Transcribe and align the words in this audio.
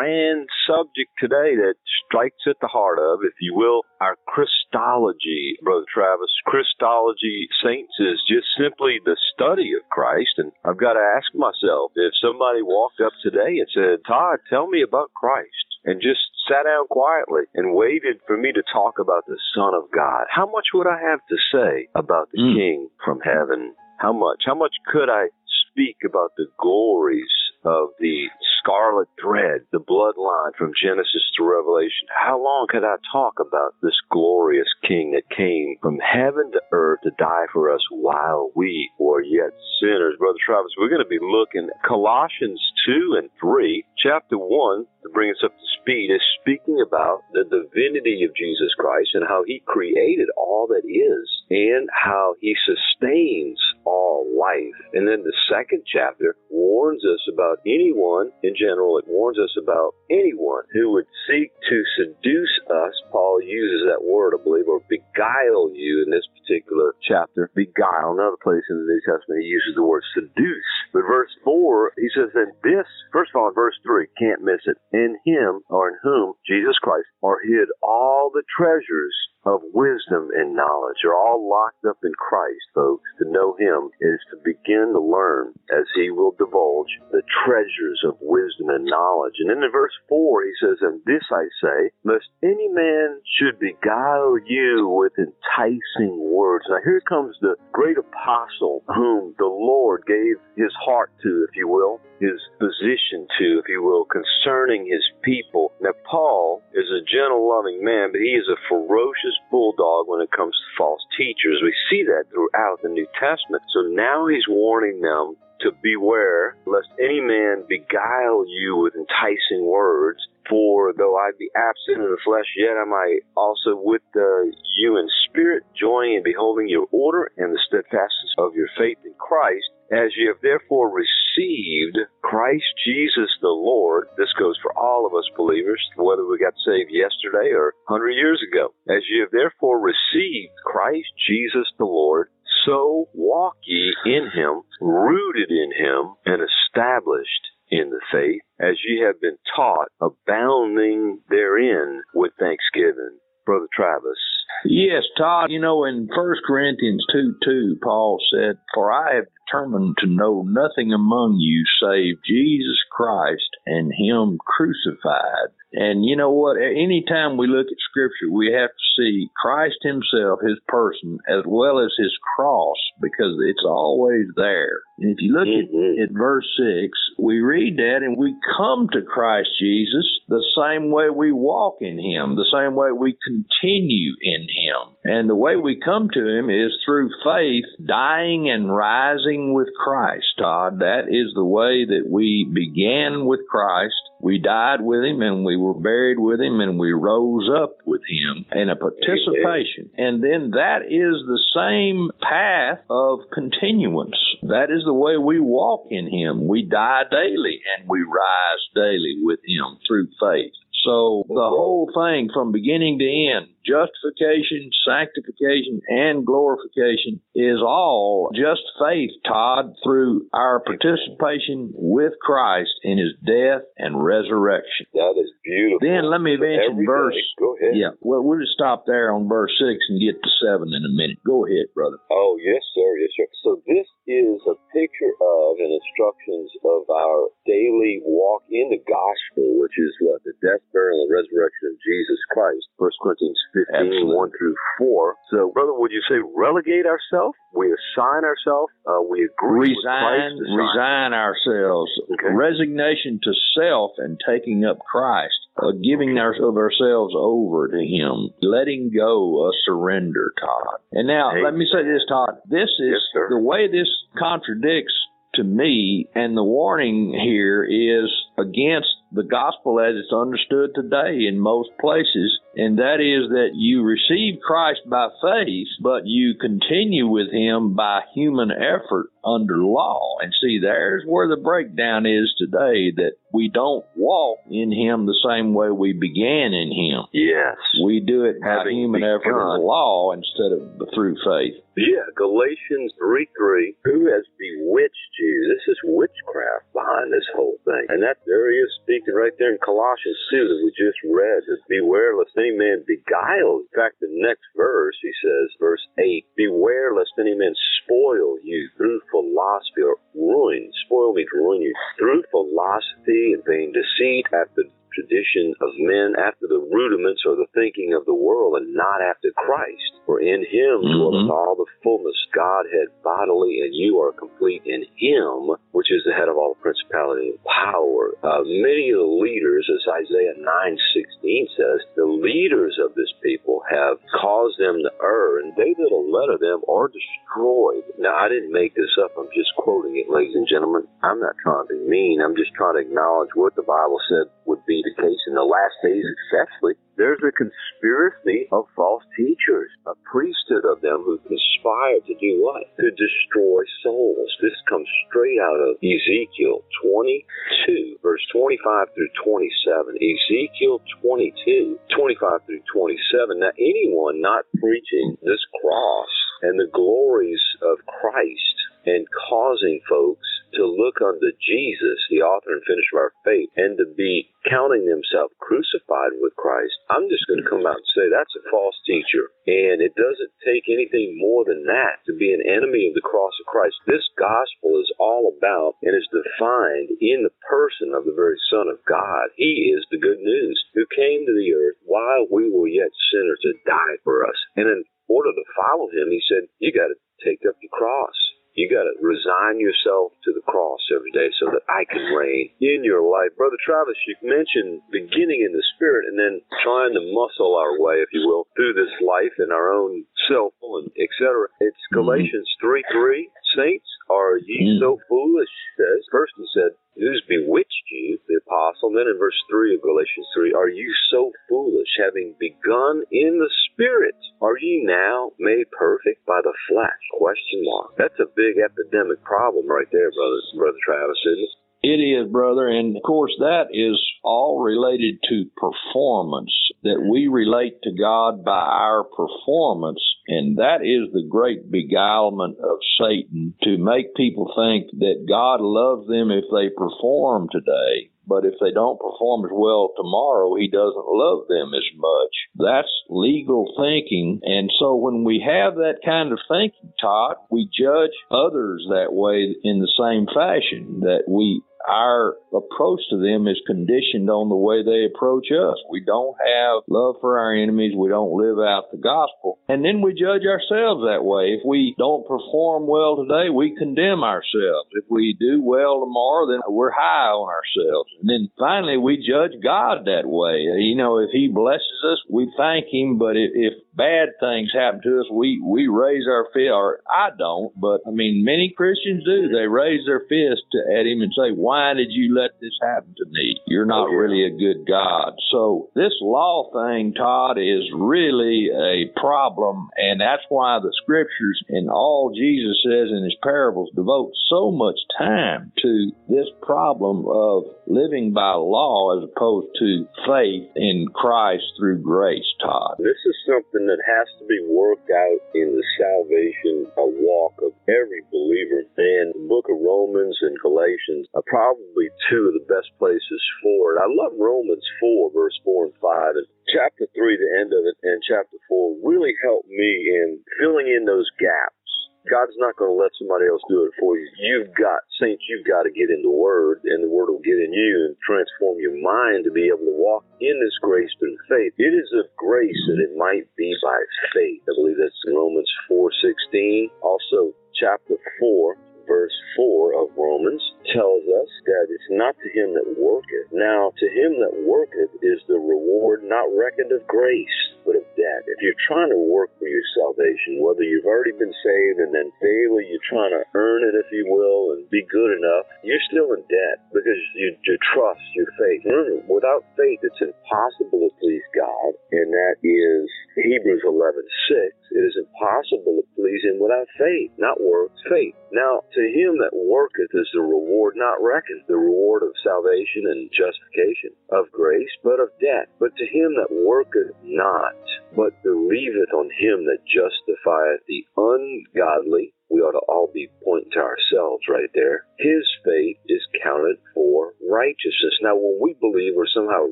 Grand 0.00 0.48
subject 0.64 1.12
today 1.20 1.60
that 1.60 1.76
strikes 2.08 2.48
at 2.48 2.56
the 2.62 2.72
heart 2.72 2.96
of, 2.98 3.20
if 3.20 3.36
you 3.38 3.52
will, 3.52 3.84
our 4.00 4.16
Christology, 4.24 5.60
Brother 5.60 5.84
Travis. 5.92 6.32
Christology, 6.46 7.44
saints, 7.62 7.92
is 8.00 8.16
just 8.24 8.48
simply 8.56 8.96
the 9.04 9.20
study 9.36 9.76
of 9.76 9.84
Christ. 9.92 10.40
And 10.40 10.52
I've 10.64 10.80
got 10.80 10.94
to 10.94 11.04
ask 11.04 11.28
myself 11.36 11.92
if 11.96 12.16
somebody 12.16 12.62
walked 12.62 13.04
up 13.04 13.12
today 13.20 13.60
and 13.60 13.68
said, 13.76 14.00
Todd, 14.08 14.40
tell 14.48 14.68
me 14.68 14.80
about 14.80 15.12
Christ 15.12 15.68
and 15.84 16.00
just 16.00 16.24
sat 16.48 16.64
down 16.64 16.88
quietly 16.88 17.44
and 17.52 17.76
waited 17.76 18.24
for 18.26 18.40
me 18.40 18.52
to 18.56 18.64
talk 18.72 18.96
about 18.98 19.28
the 19.28 19.36
Son 19.52 19.76
of 19.76 19.92
God, 19.92 20.24
how 20.32 20.48
much 20.48 20.72
would 20.72 20.88
I 20.88 20.96
have 20.96 21.20
to 21.28 21.36
say 21.52 21.92
about 21.94 22.32
the 22.32 22.40
mm. 22.40 22.56
King 22.56 22.88
from 23.04 23.20
heaven? 23.20 23.76
How 23.98 24.14
much? 24.14 24.48
How 24.48 24.54
much 24.54 24.72
could 24.90 25.12
I 25.12 25.28
speak 25.68 25.96
about 26.08 26.32
the 26.38 26.46
glories 26.56 27.28
of 27.64 27.90
the 28.00 28.28
scarlet 28.62 29.08
thread, 29.20 29.62
the 29.72 29.80
bloodline 29.80 30.54
from 30.56 30.72
Genesis 30.80 31.24
to 31.36 31.44
Revelation. 31.44 32.08
How 32.08 32.42
long 32.42 32.66
could 32.68 32.84
I 32.84 32.96
talk 33.12 33.34
about 33.40 33.74
this 33.82 33.96
glorious 34.10 34.68
King 34.86 35.12
that 35.12 35.34
came 35.34 35.76
from 35.82 35.98
heaven 35.98 36.52
to 36.52 36.60
earth 36.72 37.00
to 37.04 37.10
die 37.18 37.46
for 37.52 37.72
us 37.72 37.80
while 37.90 38.50
we 38.54 38.90
were 38.98 39.22
yet 39.22 39.50
sinners? 39.80 40.16
Brother 40.18 40.38
Travis, 40.44 40.72
we're 40.78 40.88
going 40.92 41.04
to 41.04 41.08
be 41.08 41.22
looking 41.22 41.68
at 41.68 41.88
Colossians 41.88 42.60
2 42.86 43.16
and 43.18 43.30
3. 43.40 43.84
Chapter 43.98 44.36
1, 44.36 44.86
to 45.02 45.08
bring 45.12 45.30
us 45.30 45.42
up 45.44 45.52
to 45.52 45.66
speed, 45.80 46.10
is 46.12 46.22
speaking 46.40 46.82
about 46.84 47.20
the 47.32 47.44
divinity 47.44 48.24
of 48.24 48.36
Jesus 48.36 48.72
Christ 48.78 49.10
and 49.14 49.24
how 49.26 49.44
he 49.46 49.62
created 49.66 50.28
all 50.36 50.66
that 50.68 50.86
is 50.86 51.28
and 51.50 51.88
how 51.92 52.34
he 52.40 52.54
sustains 52.64 53.58
all 53.84 54.26
life. 54.38 54.78
And 54.94 55.06
then 55.06 55.22
the 55.22 55.36
second 55.50 55.82
chapter 55.86 56.36
warns 56.48 57.02
us 57.04 57.20
about 57.32 57.58
anyone 57.66 58.30
in 58.50 58.58
general, 58.58 58.98
it 58.98 59.06
warns 59.06 59.38
us 59.38 59.54
about 59.54 59.94
anyone 60.10 60.66
who 60.74 60.90
would 60.90 61.06
seek 61.30 61.54
to 61.70 61.78
seduce 61.94 62.54
us. 62.66 62.94
Paul 63.14 63.38
uses 63.42 63.86
that 63.86 64.02
word, 64.02 64.34
I 64.34 64.42
believe, 64.42 64.66
or 64.66 64.82
beguile 64.90 65.70
you 65.70 66.02
in 66.02 66.10
this 66.10 66.26
particular 66.34 66.94
chapter. 67.06 67.50
Beguile. 67.54 68.18
Another 68.18 68.40
place 68.42 68.66
in 68.68 68.82
the 68.82 68.90
New 68.90 69.02
Testament, 69.06 69.42
he 69.42 69.46
uses 69.46 69.78
the 69.78 69.86
word 69.86 70.02
seduce. 70.14 70.72
But 70.92 71.06
verse 71.06 71.30
4, 71.44 71.92
he 71.96 72.10
says, 72.10 72.34
And 72.34 72.50
this, 72.66 72.86
first 73.12 73.30
of 73.30 73.38
all, 73.38 73.48
in 73.48 73.54
verse 73.54 73.78
3, 73.86 74.06
can't 74.18 74.42
miss 74.42 74.66
it. 74.66 74.76
In 74.90 75.14
him, 75.24 75.62
or 75.70 75.88
in 75.88 75.96
whom, 76.02 76.34
Jesus 76.46 76.74
Christ, 76.82 77.06
are 77.22 77.38
hid 77.42 77.70
all 77.82 78.30
the 78.34 78.42
treasures 78.58 79.14
of 79.44 79.60
wisdom 79.72 80.28
and 80.36 80.54
knowledge 80.54 81.00
are 81.04 81.16
all 81.16 81.48
locked 81.48 81.84
up 81.88 81.98
in 82.04 82.12
Christ, 82.12 82.60
folks. 82.74 83.08
To 83.18 83.30
know 83.30 83.56
Him 83.58 83.90
is 84.00 84.20
to 84.30 84.36
begin 84.44 84.92
to 84.92 85.00
learn 85.00 85.54
as 85.72 85.86
He 85.94 86.10
will 86.10 86.34
divulge 86.36 86.90
the 87.10 87.22
treasures 87.44 88.02
of 88.04 88.18
wisdom 88.20 88.68
and 88.68 88.84
knowledge. 88.84 89.34
And 89.38 89.50
then 89.50 89.62
in 89.64 89.72
verse 89.72 89.94
4, 90.08 90.44
He 90.44 90.52
says, 90.60 90.78
And 90.82 91.00
this 91.06 91.24
I 91.32 91.44
say, 91.62 91.90
lest 92.04 92.28
any 92.42 92.68
man 92.68 93.20
should 93.38 93.58
beguile 93.58 94.36
you 94.44 94.88
with 94.88 95.12
enticing 95.18 96.18
words. 96.20 96.66
Now 96.68 96.78
here 96.84 97.02
comes 97.08 97.36
the 97.40 97.56
great 97.72 97.96
apostle 97.96 98.84
whom 98.88 99.34
the 99.38 99.46
Lord 99.46 100.04
gave 100.06 100.36
His 100.56 100.72
heart 100.84 101.12
to, 101.22 101.46
if 101.48 101.56
you 101.56 101.68
will, 101.68 102.00
his 102.20 102.38
position 102.60 103.26
to, 103.40 103.58
if 103.58 103.66
you 103.68 103.82
will, 103.82 104.04
concerning 104.04 104.84
his 104.84 105.02
people. 105.22 105.72
Now, 105.80 105.96
Paul 106.04 106.62
is 106.72 106.86
a 106.92 107.04
gentle, 107.04 107.48
loving 107.48 107.82
man, 107.82 108.12
but 108.12 108.20
he 108.20 108.36
is 108.36 108.46
a 108.46 108.60
ferocious 108.68 109.36
bulldog 109.50 110.06
when 110.06 110.20
it 110.20 110.30
comes 110.30 110.52
to 110.52 110.76
false 110.76 111.00
teachers. 111.16 111.64
We 111.64 111.74
see 111.88 112.04
that 112.04 112.28
throughout 112.30 112.82
the 112.82 112.90
New 112.92 113.06
Testament. 113.18 113.64
So 113.72 113.88
now 113.88 114.26
he's 114.28 114.46
warning 114.46 115.00
them 115.00 115.36
to 115.62 115.72
beware 115.82 116.56
lest 116.66 116.88
any 116.98 117.20
man 117.20 117.64
beguile 117.68 118.44
you 118.46 118.76
with 118.76 118.94
enticing 118.94 119.64
words. 119.64 120.20
For 120.48 120.92
though 120.92 121.16
I 121.16 121.30
be 121.38 121.50
absent 121.54 122.02
in 122.02 122.10
the 122.10 122.18
flesh, 122.24 122.46
yet 122.56 122.76
am 122.76 122.92
I 122.92 123.20
also 123.36 123.76
with 123.76 124.02
uh, 124.16 124.50
you 124.76 124.98
in 124.98 125.06
spirit, 125.28 125.62
joying 125.78 126.14
in 126.14 126.22
beholding 126.24 126.68
your 126.68 126.86
order 126.90 127.30
and 127.36 127.54
the 127.54 127.60
steadfastness 127.68 128.34
of 128.36 128.54
your 128.54 128.68
faith 128.76 128.98
in 129.04 129.14
Christ. 129.14 129.70
As 129.92 130.10
ye 130.16 130.26
have 130.26 130.40
therefore 130.42 130.90
received 130.90 131.98
Christ 132.22 132.66
Jesus 132.84 133.30
the 133.40 133.48
Lord, 133.48 134.08
this 134.16 134.32
goes 134.38 134.56
for 134.62 134.76
all 134.78 135.06
of 135.06 135.14
us 135.14 135.28
believers, 135.36 135.82
whether 135.96 136.26
we 136.26 136.38
got 136.38 136.54
saved 136.64 136.90
yesterday 136.90 137.50
or 137.50 137.74
100 137.86 138.10
years 138.10 138.40
ago. 138.42 138.72
As 138.88 139.02
ye 139.10 139.20
have 139.20 139.32
therefore 139.32 139.80
received 139.80 140.54
Christ 140.64 141.10
Jesus 141.26 141.66
the 141.78 141.84
Lord, 141.86 142.30
so 142.66 143.08
walk 143.14 143.56
ye 143.64 143.94
in 144.04 144.30
him, 144.30 144.62
rooted 144.80 145.50
in 145.50 145.72
him, 145.72 146.14
and 146.24 146.42
established 146.42 147.48
in 147.70 147.90
the 147.90 148.00
faith, 148.10 148.42
as 148.58 148.76
ye 148.84 149.00
have 149.00 149.20
been 149.20 149.38
taught, 149.54 149.88
abounding 150.00 151.20
therein 151.28 152.02
with 152.14 152.32
thanksgiving. 152.38 153.18
Brother 153.46 153.68
Travis. 153.74 154.18
Yes, 154.64 155.02
Todd, 155.16 155.50
you 155.50 155.60
know, 155.60 155.84
in 155.84 156.08
1 156.14 156.34
Corinthians 156.46 157.04
2 157.10 157.34
2, 157.44 157.76
Paul 157.82 158.18
said, 158.32 158.58
For 158.74 158.92
I 158.92 159.14
have 159.16 159.24
determined 159.46 159.96
to 159.98 160.06
know 160.06 160.44
nothing 160.46 160.92
among 160.92 161.36
you 161.38 161.64
save 161.82 162.22
Jesus 162.24 162.78
Christ 162.92 163.50
and 163.66 163.92
Him 163.92 164.38
crucified. 164.38 165.50
And 165.72 166.04
you 166.04 166.16
know 166.16 166.30
what? 166.30 166.56
Any 166.56 167.04
time 167.06 167.36
we 167.36 167.46
look 167.46 167.66
at 167.70 167.78
Scripture, 167.88 168.30
we 168.30 168.52
have 168.52 168.70
to 168.70 168.90
see 168.98 169.30
Christ 169.40 169.78
Himself, 169.82 170.40
His 170.42 170.58
person, 170.66 171.18
as 171.28 171.44
well 171.46 171.78
as 171.78 171.92
His 171.96 172.12
cross, 172.34 172.76
because 173.00 173.38
it's 173.46 173.64
always 173.64 174.26
there. 174.36 174.82
And 174.98 175.12
if 175.12 175.18
you 175.20 175.32
look 175.32 175.46
mm-hmm. 175.46 176.02
at, 176.02 176.10
at 176.10 176.18
verse 176.18 176.46
6, 176.58 176.90
we 177.18 177.40
read 177.40 177.76
that 177.76 178.02
and 178.02 178.16
we 178.16 178.34
come 178.58 178.88
to 178.92 179.02
Christ 179.02 179.50
Jesus 179.60 180.06
the 180.28 180.44
same 180.58 180.90
way 180.90 181.08
we 181.08 181.32
walk 181.32 181.78
in 181.80 181.98
Him, 181.98 182.34
the 182.34 182.50
same 182.52 182.74
way 182.74 182.90
we 182.90 183.16
continue 183.24 184.14
in 184.20 184.42
Him. 184.42 184.96
And 185.04 185.30
the 185.30 185.36
way 185.36 185.56
we 185.56 185.80
come 185.82 186.08
to 186.12 186.26
Him 186.26 186.50
is 186.50 186.72
through 186.84 187.10
faith, 187.24 187.64
dying 187.86 188.50
and 188.50 188.74
rising 188.74 189.54
with 189.54 189.68
Christ, 189.78 190.26
Todd. 190.38 190.80
That 190.80 191.08
is 191.08 191.32
the 191.34 191.44
way 191.44 191.84
that 191.86 192.10
we 192.10 192.48
began 192.52 193.24
with 193.24 193.40
Christ 193.48 193.94
we 194.20 194.38
died 194.38 194.80
with 194.80 195.04
him 195.04 195.22
and 195.22 195.44
we 195.44 195.56
were 195.56 195.74
buried 195.74 196.18
with 196.18 196.40
him 196.40 196.60
and 196.60 196.78
we 196.78 196.92
rose 196.92 197.48
up 197.50 197.78
with 197.86 198.02
him 198.08 198.44
in 198.52 198.68
a 198.68 198.76
participation. 198.76 199.90
And 199.96 200.22
then 200.22 200.50
that 200.52 200.82
is 200.84 201.24
the 201.26 201.40
same 201.54 202.10
path 202.20 202.84
of 202.90 203.20
continuance. 203.32 204.18
That 204.42 204.70
is 204.70 204.84
the 204.84 204.94
way 204.94 205.16
we 205.16 205.40
walk 205.40 205.86
in 205.90 206.06
him. 206.06 206.46
We 206.46 206.62
die 206.62 207.04
daily 207.10 207.60
and 207.78 207.88
we 207.88 208.00
rise 208.00 208.62
daily 208.74 209.20
with 209.22 209.40
him 209.44 209.78
through 209.86 210.08
faith. 210.20 210.52
So 210.84 211.24
the 211.28 211.34
whole 211.34 211.90
thing 211.94 212.30
from 212.32 212.52
beginning 212.52 212.98
to 213.00 213.04
end, 213.04 213.48
justification, 213.70 214.70
sanctification, 214.82 215.80
and 215.86 216.26
glorification 216.26 217.22
is 217.34 217.62
all 217.62 218.30
just 218.34 218.66
faith, 218.82 219.10
Todd, 219.26 219.76
through 219.84 220.26
our 220.34 220.60
participation 220.60 221.70
with 221.74 222.12
Christ 222.20 222.74
in 222.82 222.98
his 222.98 223.14
death 223.22 223.62
and 223.78 224.02
resurrection. 224.02 224.90
That 224.94 225.14
is 225.14 225.30
beautiful. 225.44 225.86
Then 225.86 226.10
let 226.10 226.20
me 226.20 226.36
mention 226.36 226.84
verse. 226.84 227.14
Go 227.38 227.56
ahead. 227.56 227.78
Yeah, 227.78 227.94
well, 228.00 228.22
we'll 228.22 228.40
just 228.40 228.58
stop 228.58 228.84
there 228.86 229.14
on 229.14 229.28
verse 229.28 229.54
6 229.62 229.78
and 229.88 230.02
get 230.02 230.18
to 230.18 230.30
7 230.42 230.66
in 230.66 230.82
a 230.82 230.92
minute. 230.92 231.22
Go 231.24 231.46
ahead, 231.46 231.70
brother. 231.74 232.02
Oh, 232.10 232.36
yes, 232.42 232.62
sir. 232.74 232.90
Yes, 232.98 233.14
sir. 233.16 233.28
So 233.44 233.62
this 233.66 233.86
is 234.06 234.42
a 234.50 234.56
picture 234.74 235.14
of 235.20 235.60
and 235.60 235.76
instructions 235.76 236.48
of 236.64 236.88
our 236.88 237.28
daily 237.44 238.00
walk 238.02 238.42
in 238.48 238.72
the 238.72 238.80
gospel, 238.80 239.60
which 239.60 239.76
is 239.76 239.92
what? 240.00 240.24
The 240.24 240.32
death, 240.40 240.64
burial, 240.72 241.04
and 241.04 241.12
resurrection 241.12 241.76
of 241.76 241.76
Jesus 241.84 242.20
Christ. 242.32 242.64
1 242.80 242.90
Corinthians 243.04 243.40
15, 243.52 243.59
Absolutely. 243.68 244.14
1 244.14 244.30
through 244.38 244.54
4. 244.78 245.16
So, 245.30 245.50
brother, 245.52 245.74
would 245.74 245.92
you 245.92 246.02
say 246.08 246.16
relegate 246.34 246.86
ourselves? 246.86 247.36
We 247.54 247.68
assign 247.68 248.24
ourselves? 248.24 248.72
Uh, 248.86 249.02
we 249.08 249.28
agree 249.28 249.74
resign, 249.74 250.38
resign 250.38 251.12
ourselves. 251.12 251.90
Okay. 252.12 252.32
Resignation 252.34 253.20
to 253.22 253.32
self 253.54 253.92
and 253.98 254.18
taking 254.26 254.64
up 254.64 254.78
Christ 254.80 255.34
uh, 255.60 255.72
giving 255.72 256.18
our, 256.18 256.32
of 256.32 256.56
ourselves 256.56 257.14
over 257.16 257.68
to 257.68 257.78
Him, 257.78 258.30
letting 258.42 258.90
go, 258.94 259.48
a 259.48 259.52
surrender, 259.64 260.32
Todd. 260.40 260.80
And 260.92 261.06
now, 261.06 261.32
hey. 261.34 261.42
let 261.44 261.54
me 261.54 261.66
say 261.70 261.82
this, 261.82 262.02
Todd. 262.08 262.38
This 262.48 262.70
is 262.78 263.02
yes, 263.14 263.28
the 263.28 263.38
way 263.38 263.68
this 263.68 263.88
contradicts 264.18 264.94
to 265.34 265.44
me, 265.44 266.06
and 266.14 266.36
the 266.36 266.44
warning 266.44 267.12
here 267.12 267.64
is 267.64 268.10
against 268.38 268.88
the 269.12 269.24
gospel 269.24 269.80
as 269.80 269.94
it's 269.96 270.12
understood 270.12 270.70
today 270.74 271.26
in 271.26 271.38
most 271.38 271.70
places, 271.80 272.38
and 272.54 272.78
that 272.78 273.00
is 273.00 273.30
that 273.30 273.50
you 273.54 273.82
receive 273.82 274.40
Christ 274.40 274.80
by 274.86 275.08
faith, 275.20 275.68
but 275.82 276.02
you 276.06 276.34
continue 276.40 277.06
with 277.08 277.32
Him 277.32 277.74
by 277.74 278.02
human 278.14 278.50
effort 278.50 279.10
under 279.24 279.58
law. 279.58 280.16
And 280.20 280.32
see, 280.40 280.58
there's 280.60 281.04
where 281.06 281.28
the 281.28 281.42
breakdown 281.42 282.06
is 282.06 282.34
today 282.38 282.92
that 282.96 283.12
we 283.32 283.48
don't 283.52 283.84
walk 283.96 284.38
in 284.50 284.72
Him 284.72 285.06
the 285.06 285.18
same 285.24 285.54
way 285.54 285.70
we 285.70 285.92
began 285.92 286.52
in 286.52 286.70
Him. 286.72 287.06
Yes. 287.12 287.56
We 287.84 288.00
do 288.00 288.24
it 288.24 288.40
by 288.40 288.48
Having 288.66 288.76
human 288.76 289.00
begun. 289.00 289.20
effort 289.20 289.40
of 289.40 289.62
law 289.62 290.12
instead 290.12 290.52
of 290.52 290.88
through 290.94 291.16
faith. 291.24 291.62
Yeah, 291.76 292.04
Galatians 292.16 292.92
3 292.98 293.26
3. 293.38 293.76
Who 293.84 294.10
has 294.12 294.26
bewitched 294.36 295.12
you? 295.18 295.54
This 295.54 295.64
is 295.70 295.78
witchcraft 295.84 296.66
behind 296.74 297.12
this 297.12 297.24
whole 297.34 297.56
thing. 297.64 297.86
And 297.88 298.02
that 298.02 298.18
there 298.26 298.50
he 298.52 298.58
is 298.58 298.68
speaking 298.82 299.14
right 299.14 299.32
there 299.38 299.52
in 299.54 299.58
Colossians 299.64 300.18
2 300.34 300.48
that 300.50 300.60
we 300.66 300.70
just 300.76 300.98
read. 301.06 301.46
Is 301.48 301.62
beware 301.70 302.18
lest 302.18 302.34
any 302.36 302.52
man 302.52 302.84
beguile. 302.86 303.64
In 303.64 303.70
fact, 303.72 304.00
the 304.02 304.10
next 304.10 304.44
verse, 304.56 304.98
he 305.00 305.12
says, 305.22 305.48
verse 305.58 305.80
8, 305.98 306.26
Beware 306.36 306.92
lest 306.92 307.14
any 307.18 307.34
man 307.34 307.54
spoil 307.82 308.36
you 308.42 308.68
through 308.76 309.00
philosophy 309.10 309.80
or 309.86 309.96
ruin. 310.12 310.68
Spoil 310.84 311.14
means 311.14 311.30
ruin 311.32 311.62
you. 311.62 311.72
Through 311.96 312.22
philosophy 312.30 313.19
and 313.34 313.44
vain 313.46 313.72
deceit 313.72 314.26
after 314.32 314.64
tradition 314.94 315.54
of 315.60 315.70
men 315.78 316.14
after 316.18 316.46
the 316.46 316.60
rudiments 316.60 317.22
or 317.26 317.36
the 317.36 317.50
thinking 317.54 317.94
of 317.94 318.04
the 318.06 318.14
world 318.14 318.56
and 318.60 318.74
not 318.74 319.02
after 319.02 319.32
Christ. 319.36 320.00
For 320.06 320.20
in 320.20 320.42
him 320.42 320.82
mm-hmm. 320.82 320.96
dwelleth 320.96 321.30
all 321.30 321.54
the 321.54 321.70
fullness 321.82 322.16
Godhead 322.34 322.90
bodily, 323.02 323.60
and 323.62 323.74
you 323.74 324.00
are 324.00 324.12
complete 324.12 324.62
in 324.66 324.82
him, 324.98 325.54
which 325.72 325.90
is 325.90 326.02
the 326.04 326.14
head 326.14 326.28
of 326.28 326.36
all 326.36 326.56
principality 326.58 327.30
and 327.30 327.42
power. 327.44 328.14
Uh, 328.22 328.42
many 328.42 328.90
of 328.90 329.02
the 329.02 329.18
leaders, 329.22 329.68
as 329.70 329.82
Isaiah 330.06 330.34
9:16 330.38 331.46
says, 331.56 331.78
the 331.96 332.06
leaders 332.06 332.78
of 332.82 332.94
this 332.94 333.12
people 333.22 333.62
have 333.70 333.98
caused 334.20 334.58
them 334.58 334.82
to 334.82 334.90
err, 335.02 335.38
and 335.40 335.54
they 335.56 335.74
that 335.74 335.90
will 335.90 336.10
let 336.10 336.30
of 336.30 336.40
them 336.40 336.62
are 336.68 336.88
destroyed. 336.88 337.84
Now, 337.98 338.16
I 338.16 338.28
didn't 338.28 338.52
make 338.52 338.74
this 338.74 338.96
up. 339.02 339.12
I'm 339.18 339.30
just 339.34 339.54
quoting 339.56 339.96
it, 339.96 340.10
ladies 340.10 340.34
and 340.34 340.48
gentlemen. 340.48 340.86
I'm 341.02 341.20
not 341.20 341.36
trying 341.42 341.66
to 341.66 341.74
be 341.74 341.88
mean. 341.88 342.20
I'm 342.20 342.36
just 342.36 342.54
trying 342.54 342.74
to 342.74 342.84
acknowledge 342.86 343.30
what 343.34 343.54
the 343.54 343.62
Bible 343.62 344.00
said 344.08 344.26
would 344.50 344.66
be 344.66 344.82
the 344.82 344.98
case 344.98 345.22
in 345.30 345.34
the 345.38 345.46
last 345.46 345.78
days, 345.78 346.02
especially. 346.26 346.74
There's 346.98 347.22
a 347.22 347.30
conspiracy 347.30 348.50
of 348.50 348.66
false 348.74 349.06
teachers, 349.16 349.70
a 349.86 349.94
priesthood 350.10 350.66
of 350.66 350.82
them 350.82 351.06
who 351.06 351.22
conspire 351.22 352.02
to 352.02 352.14
do 352.18 352.42
what? 352.42 352.66
To 352.82 352.90
destroy 352.90 353.62
souls. 353.86 354.28
This 354.42 354.58
comes 354.68 354.90
straight 355.06 355.38
out 355.38 355.62
of 355.62 355.78
Ezekiel 355.78 356.66
22, 356.82 358.02
verse 358.02 358.20
25 358.34 358.90
through 358.92 359.14
27. 359.22 359.96
Ezekiel 360.02 360.82
22, 361.00 361.78
25 361.94 362.40
through 362.44 362.64
27. 362.74 363.38
Now, 363.38 363.54
anyone 363.54 364.20
not 364.20 364.44
preaching 364.58 365.16
this 365.22 365.40
cross 365.62 366.10
and 366.42 366.58
the 366.58 366.68
glories 366.74 367.40
of 367.62 367.78
Christ 367.86 368.56
and 368.84 369.06
causing 369.30 369.80
folks 369.88 370.26
to 370.54 370.64
look 370.66 371.00
unto 371.00 371.30
Jesus, 371.40 371.98
the 372.10 372.22
author 372.22 372.54
and 372.54 372.64
finisher 372.66 372.96
of 372.96 373.10
our 373.10 373.12
faith, 373.24 373.50
and 373.56 373.78
to 373.78 373.86
be 373.96 374.30
counting 374.48 374.86
themselves 374.86 375.34
crucified 375.40 376.16
with 376.18 376.34
Christ, 376.36 376.72
I'm 376.88 377.08
just 377.08 377.26
going 377.28 377.42
to 377.42 377.50
come 377.50 377.66
out 377.66 377.80
and 377.80 377.92
say 377.94 378.08
that's 378.08 378.34
a 378.38 378.48
false 378.50 378.76
teacher. 378.86 379.30
And 379.46 379.82
it 379.84 379.94
doesn't 379.94 380.34
take 380.44 380.66
anything 380.70 381.18
more 381.20 381.44
than 381.44 381.66
that 381.68 382.00
to 382.06 382.16
be 382.16 382.32
an 382.32 382.44
enemy 382.44 382.88
of 382.88 382.94
the 382.96 383.04
cross 383.04 383.34
of 383.40 383.50
Christ. 383.50 383.76
This 383.86 384.04
gospel 384.16 384.80
is 384.80 384.90
all 384.98 385.32
about 385.36 385.76
and 385.82 385.94
is 385.94 386.08
defined 386.08 386.90
in 387.00 387.22
the 387.22 387.34
person 387.44 387.92
of 387.92 388.04
the 388.04 388.16
very 388.16 388.38
Son 388.48 388.68
of 388.68 388.80
God. 388.88 389.32
He 389.36 389.72
is 389.74 389.84
the 389.90 390.02
good 390.02 390.20
news 390.20 390.56
who 390.74 390.86
came 390.96 391.26
to 391.26 391.34
the 391.36 391.52
earth 391.54 391.78
while 391.84 392.26
we 392.30 392.48
were 392.48 392.68
yet 392.68 392.90
sinners 393.12 393.40
to 393.42 393.52
die 393.66 393.96
for 394.04 394.26
us. 394.26 394.36
And 394.56 394.68
in 394.68 394.84
order 395.08 395.32
to 395.34 395.52
follow 395.58 395.90
him, 395.90 396.10
he 396.10 396.22
said, 396.28 396.48
you 396.58 396.72
got 396.72 396.88
to 396.88 396.98
take 397.24 397.42
up 397.46 397.56
your 397.60 397.72
cross. 397.74 398.14
You 398.54 398.66
got 398.68 398.84
to 398.84 398.94
resign 398.98 399.62
yourself 399.62 400.12
to 400.26 400.34
the 400.34 400.44
cross 400.44 400.82
every 400.90 401.10
day 401.14 401.30
so 401.38 401.46
that 401.54 401.62
I 401.70 401.86
can 401.86 402.02
reign 402.10 402.50
in 402.60 402.82
your 402.82 403.00
life. 403.06 403.30
Brother 403.36 403.58
Travis, 403.62 403.96
you 404.06 404.16
mentioned 404.26 404.82
beginning 404.90 405.46
in 405.46 405.54
the 405.54 405.64
spirit 405.76 406.10
and 406.10 406.18
then 406.18 406.42
trying 406.62 406.92
to 406.94 407.12
muscle 407.14 407.54
our 407.56 407.78
way, 407.78 408.02
if 408.02 408.10
you 408.12 408.26
will, 408.26 408.46
through 408.56 408.74
this 408.74 408.92
life 409.00 409.32
in 409.38 409.52
our 409.54 409.72
own 409.72 410.04
self 410.28 410.54
and 410.62 410.90
etc. 410.98 411.46
It's 411.60 411.78
mm-hmm. 411.90 412.02
Galatians 412.02 412.48
3 412.60 412.82
3. 412.92 413.30
Saints, 413.56 413.90
are 414.10 414.38
ye 414.38 414.62
mm-hmm. 414.62 414.82
so 414.82 414.98
foolish? 415.08 415.50
Says, 415.78 416.06
first 416.10 416.34
he 416.36 416.46
said, 416.54 416.70
Who's 416.96 417.22
bewitched 417.28 417.86
you, 417.90 418.18
the 418.28 418.40
apostle? 418.46 418.92
Then 418.92 419.08
in 419.08 419.18
verse 419.18 419.38
3 419.48 419.76
of 419.76 419.82
Galatians 419.82 420.26
3, 420.34 420.52
Are 420.52 420.68
you 420.68 420.92
so 421.10 421.32
foolish, 421.48 421.88
having 421.98 422.34
begun 422.38 423.04
in 423.10 423.38
the 423.38 423.50
Spirit? 423.70 424.16
Are 424.42 424.58
ye 424.58 424.82
now 424.84 425.32
made 425.38 425.70
perfect 425.70 426.26
by 426.26 426.40
the 426.42 426.52
flesh? 426.68 427.02
Question 427.16 427.62
mark. 427.64 427.96
That's 427.96 428.18
a 428.20 428.32
big 428.34 428.58
epidemic 428.58 429.22
problem 429.22 429.68
right 429.68 429.88
there, 429.92 430.10
brother, 430.10 430.40
brother 430.56 430.78
Travis, 430.84 431.20
isn't 431.24 431.48
it? 431.48 431.56
It 431.82 432.00
is, 432.04 432.30
brother. 432.30 432.68
And 432.68 432.96
of 432.96 433.02
course, 433.02 433.32
that 433.38 433.72
is 433.72 433.96
all 434.22 434.62
related 434.62 435.18
to 435.28 435.50
performance, 435.56 436.52
that 436.82 437.06
we 437.10 437.28
relate 437.28 437.82
to 437.82 437.92
God 437.92 438.44
by 438.44 438.60
our 438.60 439.04
performance. 439.04 440.00
And 440.28 440.58
that 440.58 440.82
is 440.82 441.12
the 441.12 441.26
great 441.28 441.70
beguilement 441.70 442.58
of 442.58 442.78
Satan 442.98 443.54
to 443.62 443.78
make 443.78 444.14
people 444.14 444.52
think 444.54 444.90
that 445.00 445.26
God 445.28 445.60
loves 445.60 446.06
them 446.08 446.30
if 446.30 446.44
they 446.52 446.68
perform 446.76 447.48
today. 447.50 448.10
But 448.26 448.44
if 448.44 448.54
they 448.60 448.70
don't 448.70 449.00
perform 449.00 449.44
as 449.44 449.50
well 449.52 449.90
tomorrow, 449.96 450.54
he 450.54 450.68
doesn't 450.68 451.08
love 451.08 451.48
them 451.48 451.74
as 451.74 451.88
much. 451.96 452.34
That's 452.54 452.92
legal 453.08 453.66
thinking. 453.76 454.40
And 454.44 454.70
so 454.78 454.94
when 454.94 455.24
we 455.24 455.42
have 455.44 455.74
that 455.74 455.98
kind 456.04 456.30
of 456.30 456.38
thinking, 456.46 456.92
Todd, 457.00 457.36
we 457.50 457.68
judge 457.76 458.14
others 458.30 458.86
that 458.90 459.12
way 459.12 459.56
in 459.64 459.80
the 459.80 459.90
same 459.98 460.26
fashion, 460.30 461.00
that 461.00 461.24
we 461.26 461.62
our 461.88 462.36
approach 462.52 463.00
to 463.10 463.16
them 463.16 463.48
is 463.48 463.60
conditioned 463.66 464.28
on 464.28 464.48
the 464.48 464.56
way 464.56 464.82
they 464.82 465.06
approach 465.06 465.48
us. 465.50 465.78
We 465.90 466.04
don't 466.04 466.36
have 466.36 466.84
love 466.88 467.16
for 467.20 467.38
our 467.38 467.54
enemies. 467.54 467.94
We 467.96 468.08
don't 468.08 468.36
live 468.36 468.58
out 468.58 468.90
the 468.90 468.98
gospel. 468.98 469.58
And 469.68 469.84
then 469.84 470.02
we 470.02 470.12
judge 470.12 470.44
ourselves 470.44 471.06
that 471.06 471.24
way. 471.24 471.56
If 471.56 471.62
we 471.64 471.94
don't 471.98 472.26
perform 472.26 472.86
well 472.86 473.16
today, 473.16 473.48
we 473.50 473.74
condemn 473.76 474.24
ourselves. 474.24 474.90
If 474.92 475.04
we 475.08 475.36
do 475.38 475.62
well 475.62 476.00
tomorrow, 476.00 476.50
then 476.50 476.60
we're 476.68 476.92
high 476.92 477.32
on 477.32 477.48
ourselves. 477.48 478.10
And 478.20 478.28
then 478.28 478.50
finally, 478.58 478.96
we 478.96 479.16
judge 479.16 479.56
God 479.62 480.04
that 480.04 480.26
way. 480.26 480.66
You 480.66 480.96
know, 480.96 481.18
if 481.18 481.30
He 481.32 481.48
blesses 481.48 482.00
us, 482.04 482.18
we 482.28 482.52
thank 482.56 482.86
Him. 482.92 483.18
But 483.18 483.36
if, 483.36 483.74
bad 484.00 484.32
things 484.40 484.72
happen 484.72 485.04
to 485.04 485.20
us, 485.20 485.28
we, 485.30 485.60
we 485.60 485.86
raise 485.86 486.24
our 486.24 486.48
fist, 486.56 486.72
or 486.72 487.00
I 487.04 487.28
don't, 487.36 487.68
but 487.76 488.00
I 488.08 488.10
mean, 488.10 488.44
many 488.44 488.72
Christians 488.74 489.24
do. 489.24 489.52
They 489.52 489.68
raise 489.68 490.06
their 490.06 490.24
fist 490.24 490.64
at 490.96 491.04
Him 491.04 491.20
and 491.20 491.32
say, 491.36 491.52
why 491.52 491.92
did 491.92 492.08
you 492.08 492.32
let 492.32 492.56
this 492.60 492.72
happen 492.80 493.12
to 493.18 493.26
me? 493.28 493.60
You're 493.66 493.84
not 493.84 494.08
oh, 494.08 494.16
really 494.16 494.48
a 494.48 494.56
good 494.56 494.88
God. 494.88 495.36
So 495.52 495.90
this 495.94 496.16
law 496.22 496.72
thing, 496.72 497.12
Todd, 497.12 497.58
is 497.58 497.84
really 497.92 498.70
a 498.72 499.12
problem. 499.20 499.90
And 499.96 500.20
that's 500.20 500.48
why 500.48 500.78
the 500.80 500.92
scriptures 501.02 501.60
and 501.68 501.90
all 501.90 502.32
Jesus 502.34 502.80
says 502.80 503.12
in 503.12 503.24
his 503.24 503.36
parables 503.42 503.90
devote 503.94 504.32
so 504.48 504.70
much 504.70 504.96
time 505.18 505.72
to 505.82 506.12
this 506.28 506.48
problem 506.62 507.26
of 507.28 507.64
living 507.86 508.32
by 508.32 508.54
law 508.54 509.18
as 509.18 509.28
opposed 509.28 509.68
to 509.78 510.06
faith 510.24 510.70
in 510.76 511.06
Christ 511.12 511.64
through 511.76 512.02
grace, 512.02 512.46
Todd. 512.62 512.96
This 512.98 513.18
is 513.26 513.36
something 513.44 513.89
that 513.90 513.98
has 514.06 514.30
to 514.38 514.46
be 514.46 514.62
worked 514.70 515.10
out 515.10 515.40
in 515.58 515.74
the 515.74 515.86
salvation 515.98 516.86
a 516.94 517.06
walk 517.26 517.58
of 517.58 517.74
every 517.90 518.22
believer. 518.30 518.86
And 518.94 519.34
the 519.34 519.46
book 519.50 519.66
of 519.66 519.82
Romans 519.82 520.38
and 520.46 520.54
Galatians 520.62 521.26
are 521.34 521.42
probably 521.50 522.06
two 522.30 522.54
of 522.54 522.54
the 522.54 522.70
best 522.70 522.94
places 523.02 523.42
for 523.58 523.96
it. 523.96 523.98
I 523.98 524.06
love 524.06 524.38
Romans 524.38 524.86
4, 525.02 525.34
verse 525.34 525.58
4 525.66 525.90
and 525.90 525.96
5. 525.98 526.38
And 526.38 526.46
chapter 526.70 527.10
3, 527.10 527.18
the 527.34 527.50
end 527.58 527.74
of 527.74 527.82
it, 527.82 527.98
and 528.06 528.22
chapter 528.22 528.62
4 528.70 529.02
really 529.02 529.34
helped 529.42 529.66
me 529.66 529.90
in 530.22 530.38
filling 530.62 530.86
in 530.86 531.02
those 531.02 531.26
gaps 531.42 531.79
God's 532.28 532.56
not 532.60 532.76
going 532.76 532.92
to 532.92 533.00
let 533.00 533.16
somebody 533.16 533.48
else 533.48 533.64
do 533.68 533.88
it 533.88 533.94
for 533.96 534.16
you. 534.16 534.28
You've 534.36 534.74
got, 534.76 535.00
saints, 535.16 535.44
you've 535.48 535.64
got 535.64 535.88
to 535.88 535.92
get 535.92 536.12
in 536.12 536.20
the 536.20 536.30
Word, 536.32 536.84
and 536.84 537.00
the 537.00 537.08
Word 537.08 537.32
will 537.32 537.44
get 537.44 537.56
in 537.56 537.72
you 537.72 537.94
and 538.08 538.16
transform 538.20 538.76
your 538.76 538.96
mind 539.00 539.48
to 539.48 539.52
be 539.52 539.72
able 539.72 539.88
to 539.88 539.96
walk 539.96 540.24
in 540.40 540.56
this 540.60 540.76
grace 540.84 541.10
through 541.16 541.36
faith. 541.48 541.72
It 541.80 541.96
is 541.96 542.10
of 542.12 542.28
grace 542.36 542.76
that 542.92 543.00
it 543.00 543.16
might 543.16 543.48
be 543.56 543.72
by 543.80 543.98
faith. 544.36 544.60
I 544.68 544.72
believe 544.76 545.00
that's 545.00 545.16
Romans 545.32 545.70
4.16. 545.88 546.92
Also, 547.00 547.56
chapter 547.72 548.20
4, 548.40 548.76
verse 549.10 549.34
4 549.58 549.98
of 549.98 550.14
Romans 550.14 550.62
tells 550.94 551.26
us 551.26 551.50
that 551.66 551.90
it's 551.90 552.10
not 552.14 552.38
to 552.38 552.48
him 552.54 552.78
that 552.78 552.94
worketh. 552.94 553.50
Now, 553.50 553.90
to 553.98 554.06
him 554.06 554.38
that 554.38 554.54
worketh 554.62 555.10
is 555.18 555.42
the 555.50 555.58
reward 555.58 556.22
not 556.22 556.46
reckoned 556.54 556.94
of 556.94 557.02
grace, 557.10 557.58
but 557.82 557.98
of 557.98 558.06
debt. 558.14 558.46
If 558.46 558.62
you're 558.62 558.86
trying 558.86 559.10
to 559.10 559.18
work 559.18 559.50
for 559.58 559.66
your 559.66 559.82
salvation, 559.98 560.62
whether 560.62 560.86
you've 560.86 561.10
already 561.10 561.34
been 561.34 561.54
saved 561.64 561.98
and 561.98 562.14
then 562.14 562.30
daily 562.38 562.86
you're 562.86 563.10
trying 563.10 563.34
to 563.34 563.42
earn 563.58 563.82
it, 563.82 563.98
if 563.98 564.06
you 564.14 564.30
will, 564.30 564.78
and 564.78 564.86
be 564.94 565.02
good 565.10 565.34
enough, 565.34 565.66
you're 565.82 566.02
still 566.06 566.30
in 566.38 566.46
debt 566.46 566.78
because 566.94 567.18
you, 567.34 567.56
you 567.66 567.74
trust 567.90 568.22
your 568.38 568.50
faith. 568.54 568.86
Remember, 568.86 569.26
without 569.26 569.66
faith, 569.74 569.98
it's 570.06 570.22
impossible 570.22 571.10
to 571.10 571.12
please 571.18 571.44
God, 571.58 571.90
and 572.14 572.30
that 572.30 572.62
is 572.62 573.10
Hebrews 573.34 573.82
11 573.82 574.22
6. 574.22 574.80
It 574.90 575.04
is 575.06 575.16
impossible 575.16 576.02
to 576.02 576.06
please 576.18 576.42
Him 576.44 576.58
without 576.58 576.86
faith, 576.98 577.30
not 577.38 577.60
works, 577.62 577.96
faith. 578.10 578.34
Now, 578.52 578.82
to 578.82 578.99
him 579.08 579.38
that 579.38 579.54
worketh 579.54 580.10
is 580.12 580.28
the 580.32 580.42
reward 580.42 580.94
not 580.96 581.22
reckoned, 581.22 581.62
the 581.68 581.76
reward 581.76 582.22
of 582.22 582.32
salvation 582.42 583.06
and 583.06 583.30
justification, 583.30 584.10
of 584.30 584.50
grace, 584.52 584.90
but 585.02 585.20
of 585.20 585.30
debt. 585.40 585.68
But 585.78 585.96
to 585.96 586.06
him 586.06 586.34
that 586.36 586.52
worketh 586.52 587.14
not, 587.22 587.76
but 588.16 588.42
believeth 588.42 589.12
on 589.14 589.30
him 589.38 589.64
that 589.66 589.84
justifieth 589.86 590.82
the 590.88 591.06
ungodly, 591.16 592.34
we 592.50 592.60
ought 592.60 592.74
to 592.74 592.84
all 592.90 593.10
be 593.14 593.30
pointing 593.44 593.70
to 593.72 593.78
ourselves 593.78 594.42
right 594.50 594.70
there. 594.74 595.06
His 595.18 595.46
faith 595.64 595.98
is 596.10 596.22
counted 596.42 596.76
for 596.94 597.32
righteousness. 597.46 598.18
Now, 598.22 598.34
when 598.34 598.58
we 598.60 598.74
believe 598.82 599.14
we're 599.14 599.30
somehow 599.30 599.70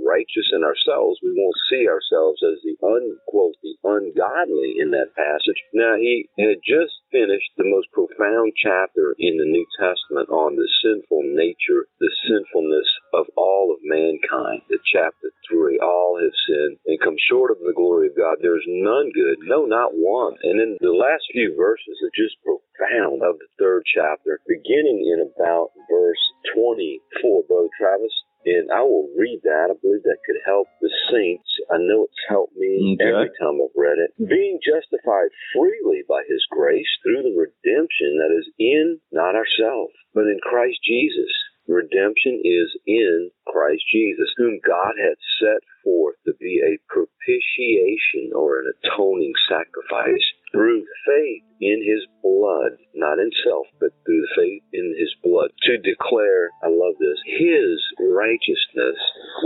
righteous 0.07 0.47
in 0.55 0.63
ourselves, 0.63 1.19
we 1.23 1.35
won't 1.35 1.67
see 1.71 1.91
ourselves 1.91 2.39
as 2.47 2.63
the 2.63 2.79
unquote 2.79 3.59
the 3.63 3.75
ungodly 3.83 4.79
in 4.79 4.91
that 4.95 5.15
passage. 5.19 5.59
Now, 5.75 5.99
he 5.99 6.31
had 6.39 6.63
just 6.63 6.95
finished 7.11 7.51
the 7.57 7.67
most 7.67 7.91
profound 7.91 8.55
chapter 8.55 9.15
in 9.19 9.37
the 9.37 9.49
New 9.51 9.67
Testament 9.79 10.31
on 10.31 10.55
the 10.55 10.69
sinful 10.83 11.23
nature, 11.35 11.91
the 11.99 12.13
sinfulness 12.31 12.89
of 13.13 13.27
all 13.37 13.75
of 13.75 13.83
mankind. 13.83 14.63
The 14.69 14.79
chapter 14.87 15.35
all 15.81 16.19
have 16.21 16.35
sinned 16.47 16.79
and 16.87 17.01
come 17.01 17.17
short 17.31 17.51
of 17.51 17.59
the 17.61 17.77
glory 17.77 18.09
of 18.09 18.17
God. 18.17 18.39
There's 18.41 18.65
none 18.67 19.11
good, 19.15 19.39
no, 19.47 19.65
not 19.65 19.95
one. 19.95 20.35
And 20.43 20.61
then 20.61 20.77
the 20.81 20.95
last 20.95 21.25
few 21.33 21.55
verses 21.57 21.97
are 22.05 22.15
just 22.15 22.37
profound 22.43 23.23
of 23.23 23.39
the 23.39 23.51
third 23.59 23.83
chapter, 23.87 24.41
beginning 24.47 25.07
in 25.09 25.25
about 25.25 25.71
verse 25.91 26.23
24, 26.55 27.45
Brother 27.49 27.73
Travis. 27.79 28.13
And 28.47 28.71
I 28.71 28.81
will 28.81 29.11
read 29.19 29.43
that. 29.45 29.69
I 29.69 29.77
believe 29.83 30.07
that 30.07 30.25
could 30.25 30.41
help 30.47 30.69
the 30.81 30.89
saints. 31.11 31.51
I 31.69 31.77
know 31.77 32.07
it's 32.07 32.25
helped 32.31 32.57
me 32.57 32.97
okay. 32.97 33.11
every 33.11 33.33
time 33.37 33.59
I've 33.61 33.75
read 33.77 33.99
it. 33.99 34.15
Being 34.17 34.63
justified 34.63 35.35
freely 35.53 36.07
by 36.09 36.23
his 36.25 36.41
grace 36.49 36.89
through 37.03 37.27
the 37.27 37.35
redemption 37.35 38.17
that 38.23 38.33
is 38.33 38.47
in 38.57 39.01
not 39.13 39.35
ourselves, 39.35 39.93
but 40.15 40.31
in 40.31 40.39
Christ 40.41 40.79
Jesus. 40.87 41.29
Redemption 41.69 42.41
is 42.45 42.75
in 42.87 43.31
Christ 43.47 43.85
Jesus, 43.93 44.33
whom 44.39 44.59
God 44.67 44.95
had 44.97 45.17
set 45.39 45.61
forth 45.85 46.17
to 46.25 46.33
be 46.41 46.63
a 46.65 46.81
propitiation 46.89 48.33
or 48.35 48.61
an 48.61 48.73
atoning 48.83 49.35
sacrifice 49.49 50.25
through 50.51 50.83
faith 51.07 51.45
in 51.61 51.85
his 51.85 52.07
blood, 52.23 52.73
not 52.95 53.19
in 53.19 53.31
self, 53.45 53.67
but 53.81 53.93
through 54.07 54.23
the 54.23 54.35
faith 54.35 54.63
in 54.73 54.97
his 54.99 55.15
blood, 55.23 55.51
to 55.65 55.77
declare, 55.77 56.51
I 56.63 56.69
love 56.69 56.97
this, 56.99 57.21
his 57.27 57.77
righteousness 58.01 58.97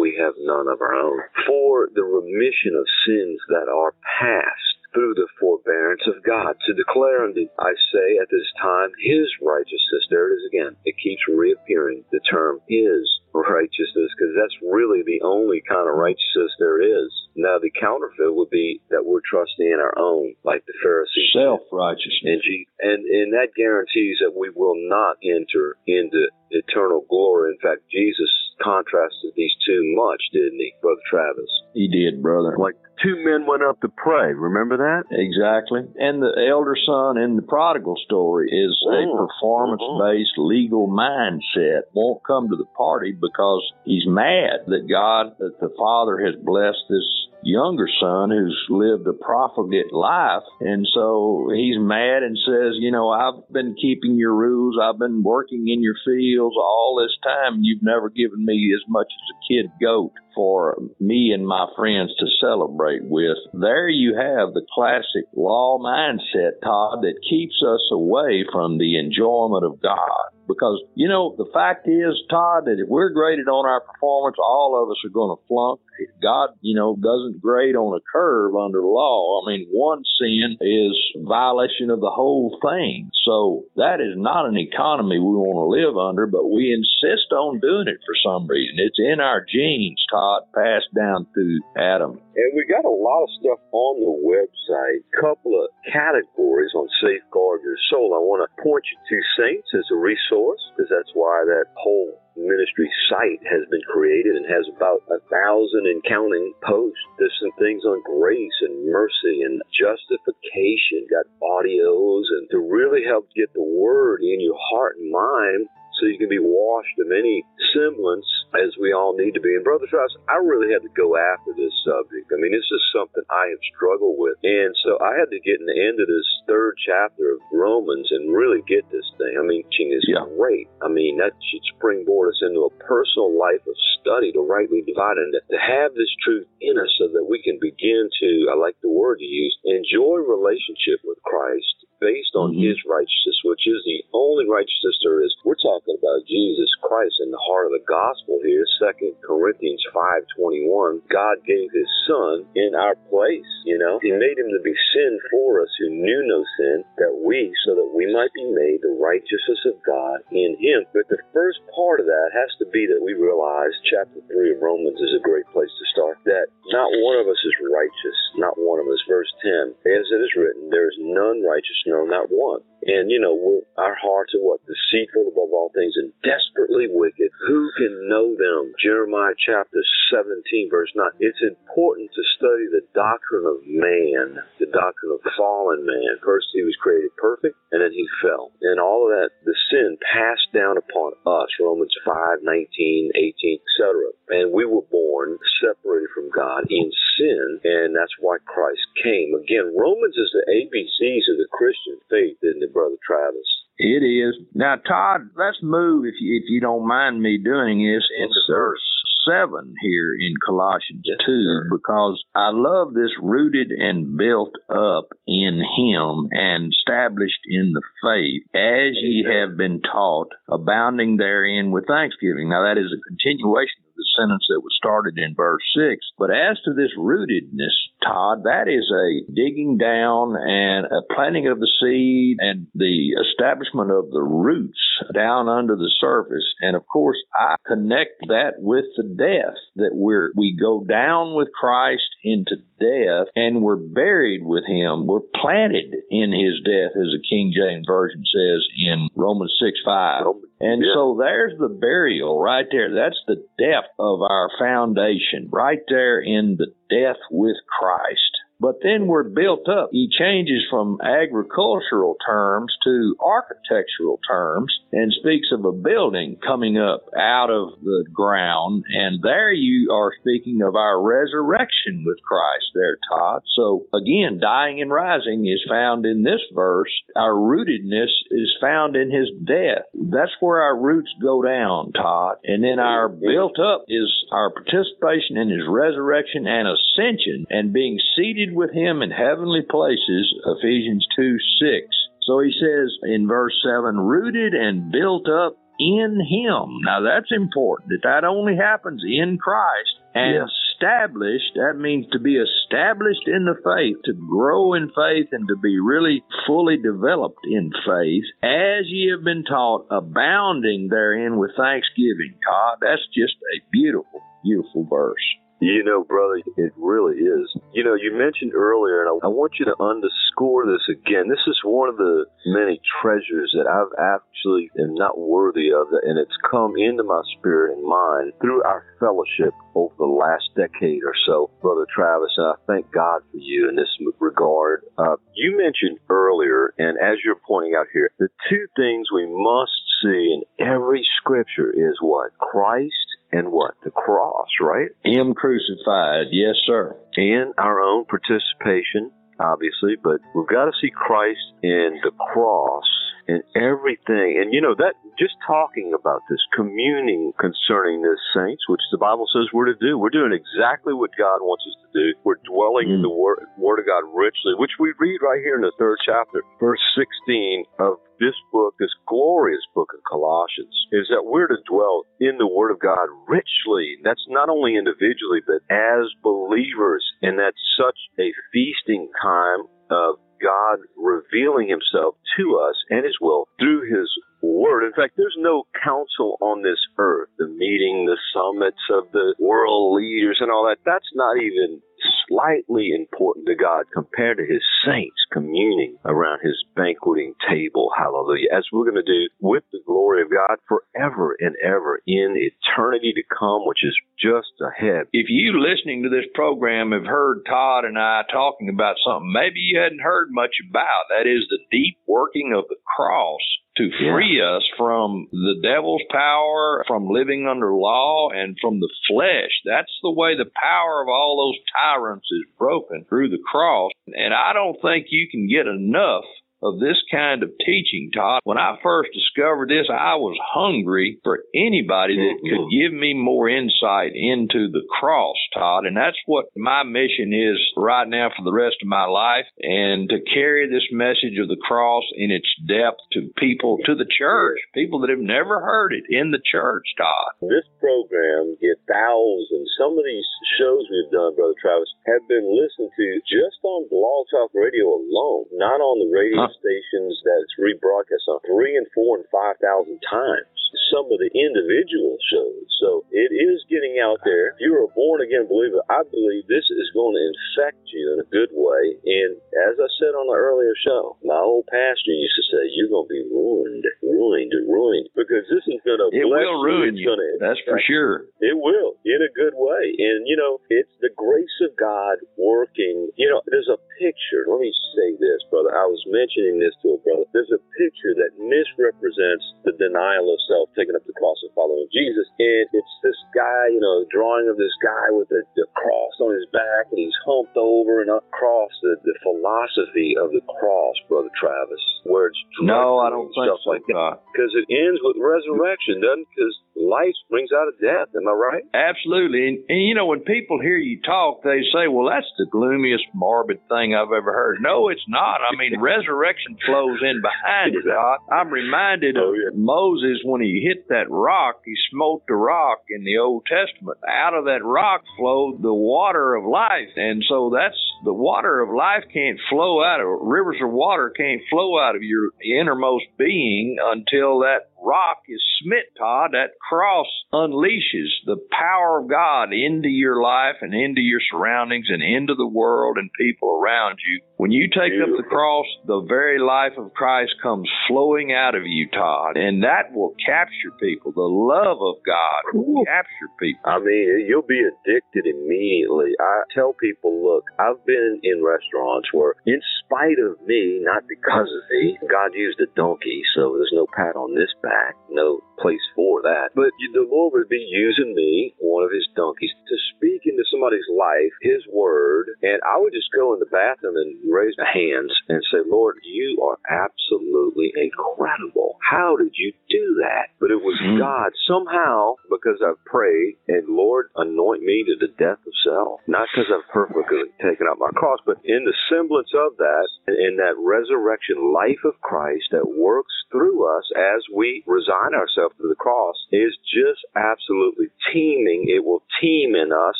we 0.01 0.17
have 0.21 0.35
none 0.39 0.69
of 0.69 0.81
our 0.81 0.95
own, 0.95 1.21
for 1.47 1.89
the 1.93 2.05
remission 2.05 2.79
of 2.79 2.87
sins 3.05 3.41
that 3.49 3.69
are 3.69 3.95
past 4.21 4.73
through 4.93 5.15
the 5.15 5.29
forbearance 5.41 6.03
of 6.07 6.23
God, 6.23 6.57
to 6.67 6.75
declare 6.75 7.25
unto, 7.25 7.49
I 7.59 7.73
say 7.93 8.19
at 8.21 8.29
this 8.31 8.49
time, 8.61 8.91
his 9.01 9.29
righteousness. 9.41 10.05
There 10.11 10.31
it 10.31 10.37
is 10.37 10.47
again. 10.49 10.77
It 10.85 10.97
keeps 11.03 11.23
reappearing, 11.29 12.05
the 12.13 12.21
term 12.31 12.61
his 12.69 13.09
righteousness, 13.33 14.13
because 14.13 14.37
that's 14.37 14.57
really 14.61 15.03
the 15.05 15.25
only 15.25 15.63
kind 15.67 15.89
of 15.89 15.97
righteousness 15.97 16.53
there 16.59 16.81
is. 16.81 17.11
Now, 17.35 17.59
the 17.59 17.73
counterfeit 17.73 18.35
would 18.35 18.51
be 18.51 18.81
that 18.91 19.05
we're 19.05 19.25
trusting 19.25 19.65
in 19.65 19.81
our 19.81 19.97
own, 19.97 20.35
like 20.45 20.65
the 20.67 20.77
Pharisees. 20.83 21.33
Self 21.33 21.61
righteousness. 21.73 22.45
And, 22.81 23.05
and 23.05 23.33
that 23.33 23.57
guarantees 23.57 24.19
that 24.21 24.37
we 24.37 24.51
will 24.55 24.77
not 24.77 25.17
enter 25.25 25.77
into 25.87 26.29
eternal 26.51 27.05
glory. 27.09 27.53
In 27.53 27.59
fact, 27.59 27.89
Jesus 27.91 28.29
contrasted 28.63 29.33
these 29.37 29.53
two 29.67 29.83
much, 29.97 30.23
didn't 30.33 30.59
he, 30.59 30.73
Brother 30.81 31.01
Travis? 31.11 31.51
He 31.75 31.89
did, 31.89 32.23
brother. 32.23 32.57
Like 32.59 32.77
two 33.03 33.17
men 33.25 33.47
went 33.47 33.63
up 33.63 33.81
to 33.81 33.89
pray. 33.89 34.33
Remember 34.33 34.77
that? 34.77 35.05
Exactly. 35.11 35.83
And 35.97 36.23
the 36.23 36.33
elder 36.49 36.77
son 36.87 37.19
in 37.19 37.37
the 37.37 37.43
prodigal 37.43 37.97
story 38.05 38.49
is 38.49 38.77
a 38.87 39.07
mm-hmm. 39.07 39.27
performance 39.27 39.83
based 40.01 40.39
legal 40.39 40.89
mindset. 40.89 41.91
Won't 41.93 42.23
come 42.25 42.49
to 42.49 42.57
the 42.57 42.71
party 42.77 43.13
because 43.13 43.63
he's 43.85 44.07
mad 44.07 44.67
that 44.69 44.89
God, 44.89 45.37
that 45.39 45.59
the 45.61 45.73
Father 45.77 46.19
has 46.25 46.35
blessed 46.43 46.85
this 46.89 47.07
younger 47.43 47.89
son 48.01 48.31
who's 48.31 48.67
lived 48.69 49.07
a 49.07 49.13
profligate 49.13 49.93
life. 49.93 50.43
And 50.61 50.87
so 50.95 51.51
he's 51.55 51.77
mad 51.79 52.23
and 52.23 52.37
says, 52.39 52.77
You 52.79 52.91
know, 52.91 53.11
I've 53.11 53.49
been 53.53 53.75
keeping 53.81 54.17
your 54.17 54.35
rules. 54.35 54.79
I've 54.81 54.99
been 54.99 55.23
working 55.23 55.69
in 55.69 55.83
your 55.83 55.97
fields 56.05 56.57
all 56.57 57.01
this 57.03 57.17
time. 57.23 57.61
You've 57.61 57.83
never 57.83 58.11
given 58.11 58.45
me 58.45 58.73
as 58.75 58.85
much 58.89 59.09
as 59.09 59.37
a 59.37 59.41
kid 59.49 59.71
goat 59.81 60.13
for 60.35 60.79
me 60.99 61.33
and 61.35 61.47
my 61.47 61.67
friends 61.77 62.11
to 62.19 62.27
celebrate 62.41 63.03
with. 63.05 63.37
There 63.53 63.89
you 63.89 64.17
have 64.17 64.55
the 64.55 64.67
classic 64.75 65.29
law 65.37 65.79
mindset, 65.79 66.61
Todd, 66.63 67.03
that 67.03 67.21
keeps 67.29 67.63
us 67.63 67.83
away 67.93 68.45
from 68.51 68.79
the 68.79 68.99
enjoyment 68.99 69.65
of 69.65 69.81
God. 69.81 70.33
Because, 70.49 70.83
you 70.95 71.09
know, 71.09 71.35
the 71.39 71.51
fact 71.55 71.87
is, 71.87 72.19
Todd, 72.29 72.65
that 72.67 72.83
if 72.83 72.89
we're 72.89 73.11
graded 73.11 73.49
on 73.49 73.67
our 73.67 73.81
performance, 73.81 74.37
all 74.43 74.83
of 74.83 74.91
us 74.91 74.99
are 75.05 75.15
going 75.15 75.37
to 75.37 75.43
flunk. 75.47 75.81
God, 76.21 76.51
you 76.61 76.75
know, 76.75 76.97
doesn't 76.99 77.41
grade 77.41 77.77
on 77.77 77.95
a 77.95 78.03
curve 78.11 78.57
under 78.57 78.83
law. 78.83 79.43
I 79.43 79.51
mean, 79.51 79.69
one 79.71 80.03
sin 80.19 80.59
is 80.61 80.95
violation 81.23 81.91
of 81.91 82.01
the 82.01 82.11
whole 82.11 82.59
thing. 82.59 83.11
So 83.25 83.65
that 83.77 84.03
is 84.03 84.19
not 84.19 84.51
an 84.51 84.59
economy 84.59 85.23
we 85.23 85.39
want 85.39 85.63
to 85.63 85.71
live 85.71 85.95
under, 85.95 86.27
but 86.27 86.51
we 86.51 86.75
insist 86.75 87.31
on 87.31 87.63
doing 87.63 87.87
it 87.87 88.03
for 88.03 88.17
some 88.19 88.51
reason. 88.51 88.83
It's 88.83 88.99
in 88.99 89.21
our 89.23 89.47
genes, 89.47 90.03
Todd, 90.11 90.51
passed 90.51 90.91
down 90.91 91.31
through 91.31 91.63
Adam. 91.79 92.19
And 92.19 92.51
we 92.57 92.67
got 92.67 92.83
a 92.83 92.91
lot 92.91 93.23
of 93.23 93.31
stuff 93.39 93.61
on 93.71 93.95
the 94.03 94.17
website, 94.27 95.07
a 95.07 95.21
couple 95.23 95.55
of 95.55 95.71
categories 95.87 96.75
on 96.75 96.89
Safeguard 96.99 97.63
Your 97.63 97.79
Soul. 97.95 98.17
I 98.17 98.23
want 98.25 98.43
to 98.43 98.51
point 98.59 98.83
you 98.91 98.99
to 98.99 99.17
Saints 99.39 99.71
as 99.77 99.87
a 99.93 99.99
resource 100.01 100.33
because 100.77 100.91
that's 100.91 101.13
why 101.15 101.45
that 101.47 101.67
whole 101.77 102.19
ministry 102.37 102.89
site 103.11 103.43
has 103.45 103.63
been 103.69 103.85
created 103.93 104.37
and 104.37 104.47
has 104.49 104.65
about 104.75 105.05
a 105.13 105.21
thousand 105.29 105.85
and 105.85 106.03
counting 106.09 106.53
posts. 106.65 106.99
There's 107.19 107.37
some 107.41 107.53
things 107.61 107.85
on 107.85 108.01
grace 108.09 108.59
and 108.65 108.89
mercy 108.89 109.45
and 109.45 109.61
justification, 109.71 111.05
got 111.13 111.29
audios, 111.45 112.25
and 112.39 112.49
to 112.51 112.59
really 112.59 113.05
help 113.05 113.29
get 113.37 113.53
the 113.53 113.63
word 113.63 114.23
in 114.23 114.41
your 114.41 114.59
heart 114.59 114.97
and 114.97 115.13
mind 115.13 115.69
so 116.03 116.11
you 116.11 116.19
can 116.19 116.29
be 116.29 116.43
washed 116.43 116.99
of 116.99 117.15
any 117.15 117.47
semblance 117.71 118.27
as 118.59 118.75
we 118.83 118.91
all 118.91 119.15
need 119.15 119.39
to 119.39 119.41
be. 119.41 119.55
And 119.55 119.63
Brother 119.63 119.87
Travis, 119.87 120.19
I 120.27 120.43
really 120.43 120.75
had 120.75 120.83
to 120.83 120.93
go 120.99 121.15
after 121.15 121.55
this 121.55 121.73
subject. 121.87 122.35
I 122.35 122.43
mean, 122.43 122.51
this 122.51 122.67
is 122.67 122.83
something 122.91 123.23
I 123.31 123.55
have 123.55 123.63
struggled 123.71 124.19
with. 124.19 124.35
And 124.43 124.75
so 124.83 124.99
I 124.99 125.15
had 125.15 125.31
to 125.31 125.41
get 125.41 125.63
in 125.63 125.71
the 125.71 125.79
end 125.79 126.03
of 126.03 126.11
this 126.11 126.27
third 126.51 126.75
chapter 126.83 127.39
of 127.39 127.41
Romans 127.55 128.11
and 128.11 128.35
really 128.35 128.67
get 128.67 128.83
this 128.91 129.07
thing. 129.17 129.39
I 129.39 129.47
mean, 129.47 129.63
teaching 129.73 129.93
is 129.93 130.05
yeah. 130.09 130.25
great. 130.37 130.69
I 130.83 130.89
mean, 130.89 131.19
that 131.19 131.33
should 131.51 131.65
springboard 131.77 132.31
us 132.31 132.43
into 132.43 132.67
a 132.67 132.77
personal 132.85 133.37
life 133.39 133.63
of 133.67 133.77
study 134.01 134.33
to 134.33 134.41
rightly 134.41 134.83
divide 134.83 135.19
and 135.19 135.33
to 135.35 135.59
have 135.59 135.95
this 135.95 136.11
truth 136.25 136.47
in 136.61 136.79
us 136.79 136.91
so 136.99 137.09
that 137.09 137.27
we 137.29 137.43
can 137.43 137.59
begin 137.61 138.09
to, 138.21 138.49
I 138.51 138.57
like 138.57 138.77
the 138.83 138.91
word 138.91 139.19
you 139.21 139.29
use, 139.29 139.57
enjoy 139.65 140.23
relationship 140.23 141.01
with 141.05 141.19
Christ 141.23 141.82
based 142.03 142.35
on 142.35 142.51
mm-hmm. 142.51 142.67
his 142.67 142.79
righteousness, 142.83 143.39
which 143.47 143.63
is 143.71 143.79
the 143.87 144.03
only 144.11 144.51
righteousness 144.51 144.99
there 145.07 145.23
is. 145.23 145.31
We're 145.47 145.63
talking 145.63 145.95
about 145.95 146.27
Jesus 146.27 146.69
Christ 146.83 147.15
in 147.23 147.31
the 147.31 147.39
heart 147.39 147.71
of 147.71 147.79
the 147.79 147.87
gospel 147.87 148.43
here. 148.43 148.67
Second 148.83 149.15
Corinthians 149.23 149.87
five 149.95 150.27
twenty 150.35 150.67
one. 150.67 150.99
God 151.07 151.39
gave 151.47 151.71
his 151.71 151.87
son 152.11 152.43
in 152.59 152.75
our 152.75 152.99
place, 153.07 153.47
you 153.63 153.79
know. 153.79 154.03
He 154.03 154.11
made 154.11 154.35
him 154.35 154.51
to 154.51 154.63
be 154.67 154.75
sin 154.91 155.15
for 155.31 155.63
us 155.63 155.71
who 155.79 155.95
knew 155.95 156.21
no 156.27 156.43
sin, 156.59 156.83
that 156.99 157.15
we, 157.15 157.55
so 157.63 157.79
that 157.79 157.91
we 157.95 158.11
might 158.11 158.35
be 158.35 158.51
made 158.51 158.83
the 158.83 158.99
righteousness 158.99 159.63
of 159.71 159.79
God 159.87 160.27
in 160.35 160.59
him. 160.59 160.83
But 160.91 161.07
the 161.07 161.23
first 161.31 161.63
part 161.71 162.03
of 162.03 162.11
that 162.11 162.35
has 162.35 162.51
to 162.59 162.67
be 162.75 162.91
that 162.91 163.05
we 163.05 163.15
realize 163.15 163.77
chapter 163.87 164.19
three 164.27 164.57
of 164.57 164.63
Romans 164.65 164.99
is 164.99 165.15
a 165.15 165.23
great 165.23 165.47
place 165.55 165.71
to 165.71 165.87
start. 165.95 166.19
That 166.27 166.51
not 166.73 166.91
one 166.91 167.21
of 167.21 167.29
us 167.29 167.41
is 167.45 167.57
righteous, 167.61 168.19
not 168.37 168.57
one 168.57 168.81
of 168.81 168.89
us. 168.89 169.01
Verse 169.09 169.31
ten, 169.45 169.77
as 169.87 170.07
it 170.11 170.21
is 170.25 170.35
written, 170.37 170.71
there 170.71 170.89
is 170.89 170.97
none 170.99 171.45
righteous, 171.45 171.79
no, 171.87 172.05
not 172.05 172.27
one. 172.29 172.61
And, 172.83 173.11
you 173.11 173.21
know, 173.23 173.63
our 173.79 173.95
hearts 173.95 174.35
are 174.35 174.43
what? 174.43 174.61
Deceitful 174.67 175.31
above 175.31 175.55
all 175.55 175.71
things 175.71 175.95
and 175.97 176.11
desperately 176.27 176.91
wicked. 176.91 177.31
Who 177.47 177.71
can 177.79 178.09
know 178.11 178.35
them? 178.35 178.75
Jeremiah 178.83 179.39
chapter 179.39 179.79
17, 180.11 180.67
verse 180.71 180.91
9. 180.95 181.07
It's 181.23 181.43
important 181.47 182.11
to 182.11 182.23
study 182.35 182.67
the 182.75 182.83
doctrine 182.91 183.47
of 183.47 183.63
man, 183.63 184.43
the 184.59 184.67
doctrine 184.67 185.15
of 185.15 185.23
fallen 185.39 185.87
man. 185.87 186.19
First, 186.27 186.51
he 186.53 186.67
was 186.67 186.75
created 186.83 187.15
perfect, 187.17 187.55
and 187.71 187.81
then 187.81 187.95
he 187.95 188.07
fell. 188.19 188.51
And 188.61 188.83
all 188.83 189.07
of 189.07 189.15
that, 189.15 189.31
the 189.47 189.55
sin 189.71 189.97
passed 190.03 190.51
down 190.51 190.75
upon 190.75 191.15
us, 191.23 191.55
Romans 191.63 191.95
5, 192.05 192.43
19, 192.43 193.15
18, 193.15 193.59
etc. 193.63 194.11
And 194.35 194.51
we 194.51 194.67
were 194.67 194.87
born 194.91 195.39
separated 195.63 196.11
from 196.11 196.35
God 196.35 196.67
in 196.67 196.91
sin, 197.15 197.63
and 197.63 197.95
that's 197.95 198.19
why 198.19 198.43
Christ 198.43 198.83
came. 198.99 199.39
Again, 199.39 199.71
Romans 199.71 200.19
is 200.19 200.35
the 200.35 200.45
ABCs 200.51 201.31
of 201.31 201.39
the 201.39 201.49
Christian 201.55 202.03
faith, 202.11 202.43
isn't 202.43 202.63
it? 202.63 202.72
Brother 202.73 202.97
Travis. 203.07 203.49
It 203.79 204.05
is. 204.05 204.37
Now, 204.55 204.77
Todd, 204.77 205.31
let's 205.37 205.59
move, 205.63 206.05
if 206.05 206.15
you, 206.21 206.37
if 206.37 206.45
you 206.49 206.61
don't 206.61 206.87
mind 206.87 207.21
me 207.21 207.39
doing 207.39 207.79
this, 207.79 208.05
into 208.19 208.41
verse 208.49 208.81
7 209.27 209.75
here 209.81 210.15
in 210.19 210.35
Colossians 210.45 211.03
yes, 211.05 211.19
2 211.25 211.27
sir. 211.27 211.69
because 211.71 212.23
I 212.35 212.51
love 212.53 212.95
this 212.95 213.13
rooted 213.21 213.71
and 213.71 214.17
built 214.17 214.55
up 214.69 215.09
in 215.27 215.63
Him 215.77 216.29
and 216.31 216.73
established 216.73 217.43
in 217.47 217.73
the 217.73 217.83
faith 218.03 218.43
as 218.55 218.95
ye 219.01 219.25
have 219.27 219.57
been 219.57 219.81
taught, 219.81 220.29
abounding 220.49 221.17
therein 221.17 221.71
with 221.71 221.87
thanksgiving. 221.87 222.51
Now, 222.51 222.63
that 222.63 222.79
is 222.79 222.93
a 222.93 223.09
continuation 223.09 223.83
of 223.87 223.95
the 223.97 224.09
sentence 224.19 224.47
that 224.49 224.61
was 224.61 224.75
started 224.77 225.19
in 225.19 225.35
verse 225.35 225.63
6. 225.75 225.99
But 226.19 226.31
as 226.31 226.61
to 226.65 226.75
this 226.75 226.93
rootedness, 226.99 227.77
Todd, 228.05 228.45
that 228.45 228.69
is 228.69 228.91
a 228.91 229.33
digging 229.33 229.79
down 229.79 230.37
and 230.37 230.87
a 230.87 231.03
planting 231.15 231.49
of 231.49 231.59
the 231.61 231.71
seed 231.81 232.39
and 232.41 232.67
the 232.75 233.15
establishment 233.31 233.91
of 233.91 234.11
the 234.11 234.23
roots 234.23 234.79
down 235.15 235.49
under 235.49 235.77
the 235.77 235.91
surface. 236.01 236.45
And 236.61 236.77
of 236.77 236.87
course, 236.87 237.19
I 237.35 237.57
connect 237.67 238.29
that 238.29 238.55
with 238.59 238.85
the 238.97 239.05
death 239.05 239.57
that 239.77 239.93
we're, 239.93 240.33
we 240.37 240.57
go 240.59 240.85
down 240.85 241.35
with 241.35 241.49
Christ 241.59 242.03
into 242.25 242.57
death 242.79 243.29
and 243.37 243.63
we're 243.63 243.77
buried 243.77 244.45
with 244.45 244.65
him. 244.67 245.07
We're 245.07 245.27
planted 245.41 245.95
in 246.11 246.33
his 246.33 246.61
death, 246.65 246.93
as 246.99 247.15
the 247.15 247.23
King 247.29 247.53
James 247.55 247.87
Version 247.87 248.23
says 248.27 248.67
in 248.77 249.09
Romans 249.15 249.55
6 249.63 249.79
5. 249.85 250.25
And 250.61 250.83
yeah. 250.83 250.95
so 250.95 251.17
there's 251.19 251.59
the 251.59 251.69
burial 251.69 252.41
right 252.41 252.67
there. 252.71 252.95
That's 252.95 253.21
the 253.27 253.45
depth 253.59 253.95
of 253.99 254.23
our 254.23 254.49
foundation 254.59 255.49
right 255.51 255.81
there 255.89 256.21
in 256.21 256.57
the 256.59 256.69
death 256.89 257.21
with 257.31 257.57
Christ. 257.67 257.92
Christ. 257.93 258.42
But 258.63 258.77
then 258.81 259.09
we're 259.09 259.25
built 259.25 259.69
up. 259.69 259.89
He 259.91 260.09
changes 260.09 260.63
from 260.71 261.01
agricultural 261.03 262.15
terms 262.25 262.73
to 262.85 263.17
architectural 263.19 264.21
terms 264.27 264.73
and 264.93 265.13
speaks 265.13 265.49
of 265.51 265.65
a 265.65 265.73
building 265.73 266.37
coming 266.47 266.79
up 266.79 267.07
out 267.19 267.51
of 267.51 267.81
the 267.83 268.05
ground. 268.15 268.85
And 268.89 269.21
there 269.21 269.53
you 269.53 269.91
are 269.93 270.13
speaking 270.21 270.63
of 270.63 270.77
our 270.77 271.03
resurrection 271.03 272.05
with 272.07 272.23
Christ 272.23 272.67
there, 272.73 272.99
Todd. 273.11 273.43
So 273.57 273.87
again, 273.93 274.39
dying 274.41 274.81
and 274.81 274.93
rising 274.93 275.45
is 275.45 275.67
found 275.69 276.07
in 276.07 276.23
this 276.23 276.43
verse. 276.55 276.93
Our 277.17 277.35
rootedness 277.35 278.15
is 278.31 278.55
found 278.61 278.95
in 278.95 279.11
his 279.11 279.29
death. 279.45 279.91
That's 279.93 280.39
where 280.39 280.61
our 280.61 280.79
roots 280.79 281.11
go 281.21 281.43
down, 281.43 281.91
Todd. 281.93 282.37
And 282.45 282.63
then 282.63 282.79
our 282.79 283.09
built 283.09 283.59
up 283.59 283.87
is 283.89 284.09
our 284.31 284.53
participation 284.53 285.37
in 285.37 285.49
his 285.49 285.67
resurrection 285.69 286.47
and 286.47 286.69
ascension 286.69 287.47
and 287.51 287.73
being 287.73 287.99
seated 288.15 288.52
with 288.55 288.73
him 288.73 289.03
in 289.03 289.11
heavenly 289.11 289.63
places, 289.63 290.35
Ephesians 290.47 291.07
2 291.17 291.37
6. 291.61 291.87
So 292.27 292.41
he 292.41 292.53
says 292.53 292.91
in 293.03 293.27
verse 293.27 293.55
7, 293.65 293.99
rooted 293.99 294.55
and 294.55 294.93
built 294.93 295.29
up 295.29 295.57
in 295.79 296.21
him. 296.21 296.81
Now 296.85 297.01
that's 297.03 297.33
important 297.33 297.91
that 297.91 298.05
that 298.05 298.25
only 298.25 298.57
happens 298.57 299.03
in 299.05 299.39
Christ 299.39 299.99
and 300.15 300.35
yes. 300.35 300.49
established. 300.75 301.55
That 301.57 301.79
means 301.79 302.07
to 302.13 302.21
be 302.21 302.37
established 302.37 303.27
in 303.27 303.45
the 303.45 303.59
faith, 303.65 303.97
to 304.05 304.13
grow 304.13 304.75
in 304.75 304.89
faith, 304.89 305.29
and 305.33 305.49
to 305.49 305.57
be 305.57 305.81
really 305.81 306.23
fully 306.47 306.77
developed 306.77 307.45
in 307.45 307.71
faith, 307.85 308.25
as 308.43 308.87
ye 308.87 309.11
have 309.11 309.25
been 309.25 309.45
taught, 309.45 309.87
abounding 309.91 310.89
therein 310.89 311.39
with 311.39 311.51
thanksgiving. 311.57 312.39
God, 312.45 312.79
that's 312.81 313.07
just 313.15 313.35
a 313.35 313.65
beautiful, 313.73 314.21
beautiful 314.45 314.87
verse. 314.89 315.27
You 315.63 315.85
know, 315.85 316.03
brother, 316.03 316.43
it 316.57 316.73
really 316.77 317.23
is. 317.23 317.47
You 317.71 317.85
know, 317.85 317.95
you 317.95 318.11
mentioned 318.19 318.53
earlier, 318.53 319.07
and 319.07 319.23
I, 319.23 319.27
I 319.27 319.31
want 319.31 319.53
you 319.61 319.65
to 319.67 319.79
underscore 319.79 320.67
this 320.67 320.83
again. 320.91 321.31
This 321.31 321.47
is 321.47 321.55
one 321.63 321.89
of 321.89 321.97
the 321.99 322.27
many 322.47 322.81
treasures 323.01 323.55
that 323.55 323.71
I've 323.71 323.95
actually 323.95 324.75
am 324.83 324.95
not 324.95 325.15
worthy 325.15 325.71
of, 325.71 325.87
and 326.03 326.19
it's 326.19 326.35
come 326.51 326.75
into 326.77 327.05
my 327.05 327.23
spirit 327.39 327.79
and 327.79 327.87
mind 327.87 328.33
through 328.41 328.65
our 328.65 328.83
fellowship 328.99 329.55
over 329.77 329.95
the 329.99 330.11
last 330.11 330.51
decade 330.59 331.07
or 331.07 331.15
so, 331.31 331.49
Brother 331.63 331.87
Travis. 331.95 332.35
And 332.37 332.47
I 332.49 332.55
thank 332.67 332.91
God 332.91 333.23
for 333.31 333.39
you 333.39 333.69
in 333.69 333.77
this 333.77 333.95
regard. 334.19 334.83
Uh, 334.99 335.15
you 335.39 335.57
mentioned 335.57 336.03
earlier, 336.11 336.75
and 336.77 336.99
as 336.99 337.23
you're 337.25 337.39
pointing 337.47 337.79
out 337.79 337.87
here, 337.93 338.11
the 338.19 338.35
two 338.51 338.67
things 338.75 339.15
we 339.15 339.31
must 339.31 339.79
see 340.03 340.35
in 340.35 340.43
every 340.59 341.07
scripture 341.23 341.71
is 341.71 341.95
what? 342.01 342.37
Christ 342.39 343.13
and 343.33 343.51
what? 343.51 343.75
The 343.85 343.91
cross, 343.91 344.49
right? 344.61 344.91
Him 345.05 345.35
crucified, 345.35 346.27
yes, 346.31 346.55
sir. 346.67 346.97
And 347.17 347.55
our 347.59 347.81
own 347.81 348.05
participation, 348.05 349.11
obviously, 349.41 349.97
but 350.03 350.21
we've 350.35 350.49
got 350.49 350.67
to 350.67 350.73
see 350.81 350.91
Christ 350.91 351.41
in 351.63 351.99
the 352.03 352.11
cross 352.33 352.85
in 353.29 353.43
everything. 353.55 354.41
And 354.41 354.53
you 354.53 354.61
know, 354.61 354.75
that 354.77 354.95
just 355.19 355.35
talking 355.47 355.93
about 355.99 356.23
this, 356.29 356.41
communing 356.55 357.33
concerning 357.39 358.03
this, 358.03 358.19
saints, 358.35 358.65
which 358.69 358.81
the 358.91 358.99
Bible 358.99 359.27
says 359.33 359.53
we're 359.53 359.73
to 359.73 359.79
do. 359.79 359.99
We're 359.99 360.15
doing 360.15 360.33
exactly 360.33 360.95
what 360.95 361.11
God 361.19 361.41
wants 361.41 361.65
us 361.69 361.77
to 361.85 361.89
do. 361.93 362.07
We're 362.25 362.41
dwelling 362.45 362.89
mm. 362.89 362.97
in 362.97 363.03
the 363.03 363.13
word, 363.13 363.45
word 363.59 363.79
of 363.79 363.87
God 363.87 364.05
richly, 364.15 364.55
which 364.57 364.79
we 364.81 364.93
read 364.99 365.21
right 365.23 365.41
here 365.43 365.57
in 365.57 365.63
the 365.63 365.73
third 365.79 365.99
chapter, 366.05 366.43
verse 366.61 366.83
16 366.97 367.65
of 367.79 367.99
this 368.23 368.39
book, 368.53 368.75
this 368.79 368.95
glorious 369.07 369.63
book 369.75 369.91
of 369.95 370.01
Colossians, 370.09 370.73
is 370.93 371.11
that 371.11 371.27
we're 371.27 371.49
to 371.49 371.59
dwell 371.69 372.07
in 372.21 372.39
the 372.39 372.47
Word 372.47 372.71
of 372.71 372.79
God 372.79 373.09
richly. 373.27 373.99
That's 374.05 374.23
not 374.29 374.49
only 374.49 374.77
individually, 374.77 375.43
but 375.45 375.67
as 375.69 376.07
believers. 376.23 377.03
And 377.21 377.39
that's 377.39 377.59
such 377.77 377.99
a 378.21 378.31
feasting 378.53 379.11
time 379.21 379.67
of 379.91 380.23
God 380.43 380.81
revealing 380.97 381.69
himself 381.69 382.17
to 382.37 382.59
us 382.59 382.75
and 382.91 383.05
his 383.05 383.17
will 383.21 383.49
through 383.59 383.87
his 383.89 384.11
word. 384.43 384.85
In 384.85 384.93
fact, 384.93 385.15
there's 385.17 385.37
no 385.39 385.65
council 385.85 386.37
on 386.41 386.63
this 386.63 386.81
earth, 386.99 387.29
the 387.39 387.47
meeting, 387.47 388.07
the 388.07 388.19
summits 388.35 388.83
of 388.91 389.13
the 389.13 389.35
world 389.39 389.97
leaders 389.97 390.39
and 390.41 390.51
all 390.51 390.67
that. 390.67 390.83
That's 390.85 391.09
not 391.15 391.37
even 391.39 391.81
slightly 392.29 392.93
important 392.95 393.47
to 393.47 393.55
God 393.55 393.85
compared 393.93 394.39
to 394.39 394.45
his 394.45 394.63
saints 394.85 395.17
communing 395.33 395.97
around 396.05 396.41
his 396.43 396.65
banqueting 396.77 397.35
table. 397.49 397.91
Hallelujah. 397.97 398.49
As 398.53 398.65
we're 398.73 398.91
going 398.91 399.03
to 399.05 399.13
do 399.13 399.29
with 399.41 399.65
the 399.73 399.81
glory 399.87 400.23
of 400.23 400.31
God 400.31 400.59
forever 400.69 401.37
and 401.41 401.57
ever 401.65 402.01
in 402.07 402.37
eternity 402.37 403.13
to 403.15 403.23
come, 403.37 403.63
which 403.67 403.83
is 403.83 403.97
just 404.19 404.53
ahead. 404.61 405.07
If 405.13 405.27
you 405.29 405.59
listening 405.59 406.03
to 406.03 406.09
this 406.09 406.29
program 406.35 406.93
have 406.93 407.07
heard 407.07 407.43
Todd 407.47 407.85
and 407.85 407.99
I 407.99 408.23
talking 408.31 408.69
about 408.69 408.97
something 409.05 409.33
maybe 409.33 409.61
you 409.61 409.81
hadn't 409.81 410.03
heard 410.03 410.29
much 410.31 410.57
about, 410.69 411.09
that 411.11 411.27
is 411.27 411.47
the 411.49 411.59
deep 411.71 411.99
working 412.07 412.53
of 412.57 412.65
the 412.69 412.77
cross 412.97 413.41
to 413.77 413.91
free 413.99 414.39
yeah. 414.39 414.57
us 414.57 414.63
from 414.77 415.29
the 415.33 415.57
devil's 415.63 416.03
power, 416.11 416.85
from 416.87 417.09
living 417.09 417.47
under 417.49 417.73
law, 417.73 418.29
and 418.31 418.57
from 418.61 418.81
the 418.81 418.91
flesh. 419.09 419.51
That's 419.65 419.93
the 420.03 420.11
way 420.11 420.37
the 420.37 420.51
power 420.55 421.03
of 421.03 421.09
all 421.09 421.37
those 421.41 421.65
tyrants 421.77 422.27
is 422.31 422.45
broken 422.59 423.07
through 423.09 423.31
the 423.31 423.43
cross. 423.45 423.93
And 424.07 424.35
I 424.35 424.53
don't 424.53 424.77
think 424.83 425.07
you 425.11 425.29
can 425.31 425.49
get 425.49 425.67
enough 425.67 426.25
of 426.63 426.79
this 426.79 426.97
kind 427.11 427.43
of 427.43 427.51
teaching, 427.59 428.11
Todd. 428.15 428.41
When 428.45 428.59
I 428.59 428.79
first 428.83 429.11
discovered 429.13 429.69
this, 429.69 429.91
I 429.91 430.15
was 430.15 430.39
hungry 430.39 431.19
for 431.25 431.43
anybody 431.55 432.17
that 432.17 432.39
mm-hmm. 432.39 432.49
could 432.49 432.67
give 432.71 432.93
me 432.95 433.15
more 433.15 433.51
insight 433.51 434.15
into 434.15 434.71
the 434.71 434.87
cross, 434.87 435.37
Todd. 435.53 435.87
And 435.87 435.97
that's 435.97 436.19
what 436.27 436.47
my 436.57 436.85
mission 436.85 437.35
is 437.35 437.59
right 437.77 438.07
now 438.07 438.31
for 438.31 438.45
the 438.45 438.55
rest 438.55 438.77
of 438.81 438.89
my 438.89 439.05
life 439.05 439.47
and 439.59 440.09
to 440.09 440.23
carry 440.33 440.71
this 440.71 440.87
message 440.95 441.35
of 441.43 441.51
the 441.51 441.59
cross 441.59 442.05
in 442.15 442.31
its 442.31 442.49
depth 442.71 443.03
to 443.13 443.35
people, 443.37 443.79
to 443.85 443.95
the 443.95 444.07
church, 444.07 444.59
people 444.75 445.01
that 445.03 445.11
have 445.11 445.23
never 445.23 445.61
heard 445.61 445.93
it 445.93 446.07
in 446.09 446.31
the 446.31 446.43
church, 446.47 446.87
Todd. 446.97 447.43
This 447.43 447.67
program 447.83 448.55
get 448.63 448.79
thousands. 448.87 449.67
Some 449.75 449.99
of 449.99 450.05
these 450.07 450.31
shows 450.59 450.87
we've 450.87 451.11
done, 451.11 451.35
Brother 451.35 451.59
Travis, 451.59 451.91
have 452.07 452.23
been 452.31 452.47
listened 452.47 452.95
to 452.95 453.07
just 453.27 453.59
on 453.67 453.91
BlogTalkRadio 453.91 454.87
alone, 454.87 455.51
not 455.59 455.83
on 455.83 455.99
the 455.99 456.11
radio 456.13 456.52
stations 456.55 457.21
that 457.25 457.45
it's 457.45 457.59
rebroadcast 457.59 458.29
on 458.29 458.41
three 458.47 458.77
and 458.77 458.87
four 458.95 459.17
and 459.17 459.27
five 459.33 459.57
thousand 459.61 460.01
times. 460.09 460.62
Some 460.93 461.09
of 461.09 461.19
the 461.21 461.31
individual 461.33 462.17
shows. 462.33 462.67
So 462.81 463.05
it 463.11 463.31
is 463.33 463.65
getting 463.69 464.01
out 464.01 464.21
there. 464.25 464.57
If 464.57 464.61
you're 464.61 464.85
a 464.85 464.93
born 464.93 465.21
again 465.23 465.49
believer, 465.49 465.85
I 465.89 466.03
believe 466.05 466.49
this 466.49 466.67
is 466.69 466.89
going 466.97 467.15
to 467.15 467.23
infect 467.23 467.81
you 467.93 468.17
in 468.17 468.19
a 468.25 468.29
good 468.29 468.51
way. 468.53 468.97
And 469.05 469.39
as 469.69 469.77
I 469.79 469.89
said 470.01 470.17
on 470.17 470.29
the 470.29 470.39
earlier 470.39 470.75
show, 470.83 471.17
my 471.25 471.39
old 471.39 471.69
pastor 471.69 472.13
used 472.13 472.37
to 472.37 472.45
say, 472.53 472.63
"You're 472.73 472.93
going 472.93 473.09
to 473.09 473.15
be 473.15 473.25
ruined, 473.29 473.85
ruined, 474.03 474.53
ruined," 474.69 475.09
because 475.15 475.45
this 475.49 475.65
is 475.69 475.81
going 475.85 476.01
to 476.01 476.09
it 476.13 476.25
will 476.29 476.63
ruin 476.65 476.97
you. 476.97 477.09
Gonna, 477.09 477.41
That's 477.41 477.61
for 477.65 477.81
sure. 477.81 478.29
It 478.41 478.57
will 478.57 478.97
in 479.05 479.21
a 479.21 479.33
good 479.33 479.55
way. 479.55 479.93
And 479.99 480.27
you 480.27 480.37
know, 480.37 480.61
it's 480.69 480.93
the 481.01 481.13
grace 481.17 481.59
of 481.63 481.77
God 481.77 482.19
working. 482.37 483.11
You 483.17 483.29
know, 483.31 483.41
there's 483.47 483.69
a 483.69 483.79
picture. 484.01 484.49
Let 484.49 484.61
me 484.61 484.73
say 484.97 485.17
this, 485.17 485.41
brother. 485.51 485.73
I 485.75 485.87
was 485.87 486.03
mentioning 486.09 486.59
this 486.59 486.75
to 486.83 486.97
a 486.97 486.99
brother. 487.03 487.27
There's 487.33 487.53
a 487.53 487.63
picture 487.79 488.15
that 488.17 488.37
misrepresents 488.39 489.45
the 489.65 489.73
denial 489.79 490.33
of 490.33 490.39
self, 490.49 490.62
taking 490.77 490.95
up 490.95 491.03
the 491.07 491.17
cross 491.17 491.39
and 491.43 491.51
following 491.57 491.89
Jesus. 491.91 492.27
And 492.39 492.67
it's 492.71 492.95
this 493.03 493.19
guy, 493.35 493.73
you 493.73 493.83
know, 493.83 494.07
drawing 494.11 494.47
of 494.47 494.57
this 494.57 494.75
guy 494.79 495.11
with 495.11 495.29
the, 495.29 495.43
the 495.59 495.67
cross 495.75 496.15
on 496.23 496.35
his 496.35 496.47
back 496.55 496.91
and 496.91 496.99
he's 496.99 497.17
humped 497.27 497.57
over 497.59 498.03
and 498.03 498.11
across 498.11 498.71
the, 498.83 498.97
the 499.03 499.17
philosophy 499.23 500.15
of 500.15 500.31
the 500.31 500.43
cross, 500.59 500.97
brother 501.09 501.33
Travis, 501.35 501.83
where 502.05 502.31
it's 502.31 502.41
no, 502.61 502.99
I 503.03 503.11
don't 503.11 503.31
think 503.35 503.49
so, 503.49 503.59
like 503.67 503.87
that. 503.89 504.23
Because 504.31 504.53
it 504.55 504.67
ends 504.71 505.01
with 505.03 505.19
resurrection, 505.19 506.03
doesn't? 506.03 506.29
Because 506.31 506.55
life 506.89 507.15
springs 507.25 507.51
out 507.53 507.69
of 507.69 507.79
death. 507.81 508.09
Am 508.15 508.29
I 508.29 508.33
right? 508.33 508.65
Absolutely. 508.75 509.49
And, 509.49 509.59
and 509.69 509.83
you 509.83 509.95
know, 509.95 510.07
when 510.07 510.21
people 510.21 510.61
hear 510.61 510.77
you 510.77 511.01
talk, 511.03 511.43
they 511.43 511.63
say, 511.73 511.89
"Well, 511.89 512.09
that's 512.09 512.31
the 512.39 512.47
gloomiest, 512.51 513.05
morbid 513.15 513.61
thing 513.69 513.95
I've 513.95 514.13
ever 514.13 514.33
heard." 514.33 514.59
No, 514.61 514.89
it's 514.89 515.05
not. 515.09 515.41
I 515.41 515.57
mean, 515.57 515.81
resurrection 515.81 516.57
flows 516.67 517.01
in 517.03 517.23
behind 517.23 517.75
it. 517.75 517.85
I'm 518.31 518.51
reminded 518.51 519.17
oh, 519.19 519.33
yeah. 519.33 519.49
of 519.49 519.57
Moses 519.57 520.21
when 520.25 520.43
he 520.43 520.65
hit 520.67 520.89
that 520.89 521.11
rock. 521.11 521.63
He 521.65 521.75
smote 521.91 522.25
the 522.27 522.35
rock 522.35 522.81
in 522.89 523.05
the 523.05 523.19
Old 523.19 523.47
Testament. 523.47 523.99
Out 524.09 524.35
of 524.35 524.45
that 524.47 524.65
rock 524.65 525.03
flowed 525.19 525.63
the 525.63 525.75
water 525.75 526.35
of 526.35 526.45
life, 526.45 526.93
and 526.97 527.23
so 527.29 527.51
that's 527.55 527.79
the 528.05 528.13
water 528.13 528.61
of 528.61 528.75
life 528.75 529.05
can't 529.13 529.39
flow 529.49 529.83
out 529.83 530.01
of 530.01 530.07
rivers 530.23 530.57
of 530.63 530.71
water 530.71 531.11
can't 531.11 531.41
flow 531.51 531.79
out 531.79 531.95
of 531.95 532.03
your 532.03 532.31
innermost 532.45 533.05
being 533.19 533.77
until 533.81 534.41
that 534.41 534.72
rock 534.83 535.19
is 535.29 535.43
smit, 535.63 535.95
Todd. 535.99 536.31
That 536.33 536.59
cross 536.61 537.07
unleashes 537.33 538.11
the 538.27 538.37
power 538.51 539.01
of 539.01 539.09
God 539.09 539.53
into 539.53 539.89
your 539.89 540.23
life 540.23 540.57
and 540.61 540.75
into 540.75 541.01
your 541.01 541.21
surroundings 541.31 541.87
and 541.89 542.03
into 542.03 542.35
the 542.35 542.47
world 542.47 542.99
and 542.99 543.11
people 543.19 543.51
around 543.51 543.99
you. 544.07 544.21
When 544.43 544.51
you 544.51 544.67
take 544.67 544.91
Beautiful. 544.91 545.15
up 545.15 545.23
the 545.23 545.31
cross, 545.31 545.67
the 545.87 546.03
very 546.03 546.41
life 546.43 546.75
of 546.77 546.93
Christ 546.95 547.31
comes 547.41 547.71
flowing 547.87 548.33
out 548.35 548.57
of 548.57 548.67
you, 548.67 548.91
Todd, 548.91 549.37
and 549.37 549.63
that 549.63 549.95
will 549.95 550.17
capture 550.19 550.75
people. 550.83 551.13
The 551.15 551.23
love 551.23 551.79
of 551.79 552.03
God 552.03 552.43
will 552.53 552.83
capture 552.85 553.31
people. 553.39 553.63
I 553.71 553.79
mean, 553.79 554.27
you'll 554.27 554.43
be 554.43 554.67
addicted 554.67 555.31
immediately. 555.31 556.19
I 556.19 556.43
tell 556.53 556.75
people, 556.75 557.23
look, 557.23 557.55
I've 557.61 557.87
been 557.87 558.19
in 558.25 558.43
restaurants 558.43 559.15
where, 559.15 559.39
in 559.47 559.63
spite 559.79 560.19
of 560.19 560.43
me, 560.43 560.83
not 560.83 561.07
because 561.07 561.47
of 561.47 561.63
me, 561.71 561.97
God 562.11 562.35
used 562.35 562.59
a 562.59 562.67
donkey, 562.75 563.23
so 563.37 563.55
there's 563.55 563.71
no 563.73 563.87
pat 563.95 564.17
on 564.17 564.35
this 564.35 564.51
back 564.61 564.73
back. 564.73 564.97
No 565.11 565.41
place 565.61 565.83
for 565.95 566.23
that. 566.23 566.51
But 566.55 566.73
the 566.93 567.07
Lord 567.09 567.33
would 567.35 567.49
be 567.49 567.63
using 567.71 568.15
me, 568.15 568.55
one 568.59 568.85
of 568.85 568.91
his 568.91 569.07
donkeys, 569.15 569.53
to 569.69 569.77
speak 569.95 570.23
into 570.25 570.43
somebody's 570.51 570.89
life 570.91 571.33
his 571.41 571.63
word. 571.73 572.33
And 572.43 572.59
I 572.65 572.81
would 572.81 572.93
just 572.93 573.13
go 573.15 573.35
in 573.35 573.41
the 573.41 573.53
bathroom 573.53 573.97
and 573.97 574.17
raise 574.33 574.55
my 574.59 574.67
hands 574.73 575.13
and 575.29 575.43
say, 575.53 575.61
Lord, 575.67 575.97
you 576.03 576.41
are 576.43 576.59
absolutely 576.69 577.73
incredible. 577.77 578.79
How 578.81 579.17
did 579.17 579.33
you 579.37 579.53
do 579.69 580.03
that? 580.03 580.33
But 580.41 580.51
it 580.51 580.61
was 580.61 580.79
mm-hmm. 580.83 580.99
God 580.99 581.33
somehow 581.47 582.17
because 582.31 582.61
I've 582.65 582.83
prayed 582.85 583.37
and 583.49 583.69
Lord, 583.69 584.09
anoint 584.17 584.63
me 584.63 584.85
to 584.85 584.97
the 584.99 585.13
death 585.19 585.41
of 585.47 585.55
self. 585.65 586.01
Not 586.07 586.29
because 586.33 586.51
I've 586.53 586.69
perfectly 586.73 587.29
taken 587.41 587.67
up 587.71 587.79
my 587.79 587.91
cross, 587.95 588.19
but 588.27 588.39
in 588.45 588.65
the 588.65 588.75
semblance 588.91 589.31
of 589.35 589.57
that, 589.59 589.89
in 590.09 590.37
that 590.37 590.57
resurrection 590.59 591.53
life 591.53 591.85
of 591.85 592.01
Christ 592.01 592.49
that 592.53 592.69
works 592.69 593.13
through 593.31 593.65
us 593.65 593.85
as 593.97 594.23
we 594.35 594.63
resign 594.67 595.15
ourselves 595.15 595.57
to 595.61 595.69
the 595.69 595.79
cross 595.79 596.17
is 596.31 596.57
just 596.69 597.01
absolutely 597.17 597.89
teeming. 598.13 598.67
It 598.69 598.85
will 598.85 599.03
teem 599.21 599.55
in 599.55 599.73
us. 599.73 599.97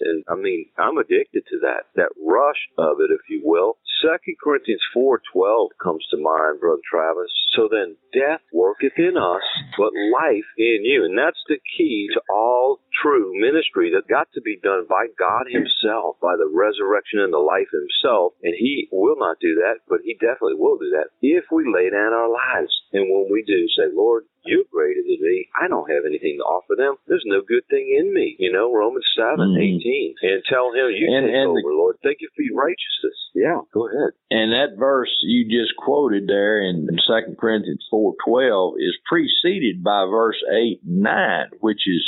And 0.00 0.24
I 0.28 0.34
mean, 0.34 0.66
I'm 0.78 0.98
addicted 0.98 1.44
to 1.50 1.58
that, 1.62 1.90
that 1.96 2.10
rush 2.18 2.68
of 2.78 3.00
it, 3.00 3.10
if 3.10 3.22
you 3.28 3.42
will. 3.44 3.78
Second 4.00 4.36
Corinthians 4.42 4.82
4.12 4.96 5.68
comes 5.82 6.06
to 6.10 6.16
mind, 6.16 6.60
Brother 6.60 6.80
Travis. 6.88 7.30
So 7.54 7.68
then 7.70 7.96
death 8.12 8.40
worketh 8.52 8.96
in 8.96 9.16
us, 9.16 9.44
but 9.76 9.92
life 10.12 10.48
in 10.56 10.84
you. 10.84 11.04
And 11.04 11.18
that's 11.18 11.40
the 11.48 11.58
key 11.76 12.08
to 12.14 12.20
all 12.32 12.80
true 13.02 13.32
ministry 13.38 13.92
that 13.94 14.10
got 14.10 14.28
to 14.34 14.40
be 14.40 14.58
done 14.62 14.86
by 14.88 15.06
God 15.18 15.46
Himself, 15.48 16.16
by 16.20 16.36
the 16.36 16.50
resurrection 16.50 17.20
and 17.20 17.32
the 17.32 17.42
life 17.42 17.70
Himself. 17.70 18.34
And 18.42 18.54
He 18.56 18.88
will 18.92 19.16
not 19.18 19.40
do 19.40 19.54
that, 19.62 19.86
but 19.88 20.00
He 20.04 20.14
definitely 20.14 20.58
will 20.58 20.78
do 20.78 20.90
that 20.96 21.14
if 21.22 21.44
we 21.50 21.64
lay 21.66 21.90
down 21.90 22.12
our 22.12 22.30
lives. 22.30 22.72
And 22.92 23.06
when 23.06 23.30
we 23.30 23.44
do, 23.46 23.68
say, 23.76 23.90
Lord, 23.94 24.24
you're 24.44 24.64
greater 24.72 25.02
than 25.04 25.20
me. 25.20 25.48
I 25.54 25.68
don't 25.68 25.90
have 25.90 26.08
anything 26.08 26.40
to 26.40 26.44
offer 26.48 26.74
them. 26.76 26.96
There's 27.06 27.24
no 27.26 27.42
good 27.44 27.64
thing 27.68 27.92
in 27.92 28.12
me. 28.12 28.36
You 28.38 28.52
know, 28.52 28.72
Romans 28.72 29.06
7, 29.16 29.36
mm-hmm. 29.36 29.60
18. 29.60 30.14
And 30.22 30.42
tell 30.48 30.72
him, 30.72 30.88
you 30.90 31.06
and, 31.12 31.28
take 31.28 31.36
and 31.36 31.48
over, 31.52 31.60
the, 31.60 31.76
Lord. 31.76 31.96
Thank 32.02 32.18
you 32.20 32.28
for 32.34 32.42
your 32.42 32.56
righteousness. 32.56 33.18
Yeah, 33.34 33.60
go 33.72 33.88
ahead. 33.88 34.16
And 34.30 34.52
that 34.52 34.78
verse 34.78 35.12
you 35.22 35.44
just 35.44 35.76
quoted 35.76 36.26
there 36.26 36.62
in 36.62 36.88
2 36.88 37.36
Corinthians 37.36 37.84
4.12 37.92 38.80
is 38.80 38.96
preceded 39.06 39.84
by 39.84 40.06
verse 40.08 40.40
8 40.48 40.80
9, 40.84 41.60
which 41.60 41.84
is 41.86 42.02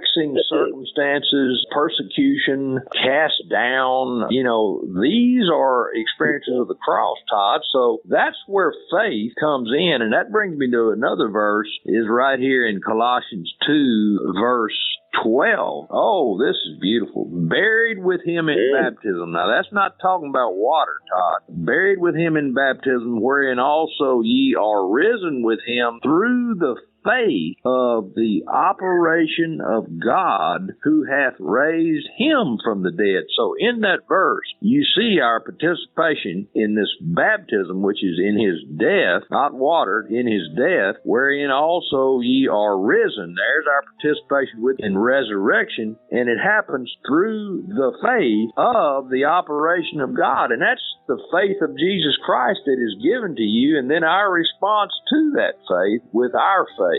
perplexing 0.00 0.36
circumstances, 0.48 1.66
persecution, 1.70 2.80
cast 2.92 3.42
down. 3.50 4.28
You 4.30 4.44
know, 4.44 4.82
these 5.00 5.44
are 5.52 5.92
experiences 5.94 6.54
of 6.58 6.68
the 6.68 6.74
cross, 6.74 7.18
Todd. 7.28 7.60
So 7.72 8.00
that's 8.08 8.36
where 8.46 8.72
faith 8.90 9.32
comes 9.38 9.70
in. 9.76 10.02
And 10.02 10.12
that 10.12 10.32
brings 10.32 10.56
me 10.56 10.70
to 10.70 10.90
another 10.90 11.28
verse 11.28 11.50
verse 11.60 11.78
is 11.84 12.06
right 12.08 12.38
here 12.38 12.66
in 12.66 12.80
Colossians 12.80 13.52
2, 13.66 14.34
verse 14.40 14.78
12. 15.24 15.86
Oh, 15.90 16.38
this 16.38 16.56
is 16.56 16.80
beautiful. 16.80 17.26
Buried 17.30 17.98
with 17.98 18.20
him 18.24 18.48
in 18.48 18.72
baptism. 18.72 19.32
Now, 19.32 19.48
that's 19.48 19.72
not 19.72 19.98
talking 20.00 20.30
about 20.30 20.54
water, 20.54 20.96
Todd. 21.10 21.42
Buried 21.48 21.98
with 21.98 22.14
him 22.14 22.36
in 22.36 22.54
baptism, 22.54 23.20
wherein 23.20 23.58
also 23.58 24.20
ye 24.22 24.54
are 24.54 24.88
risen 24.88 25.42
with 25.42 25.58
him 25.66 25.98
through 26.02 26.54
the 26.58 26.76
faith 27.04 27.56
of 27.64 28.14
the 28.14 28.42
operation 28.46 29.60
of 29.64 29.86
God 30.02 30.72
who 30.82 31.04
hath 31.04 31.34
raised 31.38 32.08
him 32.16 32.58
from 32.62 32.82
the 32.82 32.90
dead. 32.90 33.24
So 33.36 33.54
in 33.58 33.80
that 33.80 34.08
verse, 34.08 34.46
you 34.60 34.84
see 34.84 35.20
our 35.20 35.40
participation 35.40 36.48
in 36.54 36.74
this 36.74 36.90
baptism, 37.00 37.82
which 37.82 38.02
is 38.02 38.18
in 38.18 38.38
his 38.38 38.78
death, 38.78 39.28
not 39.30 39.54
water, 39.54 40.06
in 40.08 40.26
his 40.26 40.48
death, 40.56 41.00
wherein 41.04 41.50
also 41.50 42.20
ye 42.20 42.48
are 42.48 42.78
risen. 42.78 43.34
There's 43.36 43.66
our 43.70 43.82
participation 43.96 44.62
with 44.62 44.76
in 44.80 44.98
resurrection, 44.98 45.96
and 46.10 46.28
it 46.28 46.38
happens 46.42 46.90
through 47.06 47.64
the 47.68 47.92
faith 48.02 48.50
of 48.56 49.08
the 49.10 49.24
operation 49.24 50.00
of 50.00 50.16
God. 50.16 50.52
And 50.52 50.60
that's 50.60 50.84
the 51.08 51.20
faith 51.32 51.60
of 51.62 51.76
Jesus 51.78 52.16
Christ 52.24 52.60
that 52.66 52.78
is 52.78 53.02
given 53.02 53.36
to 53.36 53.42
you, 53.42 53.78
and 53.78 53.90
then 53.90 54.04
our 54.04 54.30
response 54.30 54.92
to 55.10 55.32
that 55.36 55.58
faith 55.66 56.02
with 56.12 56.34
our 56.34 56.66
faith 56.76 56.89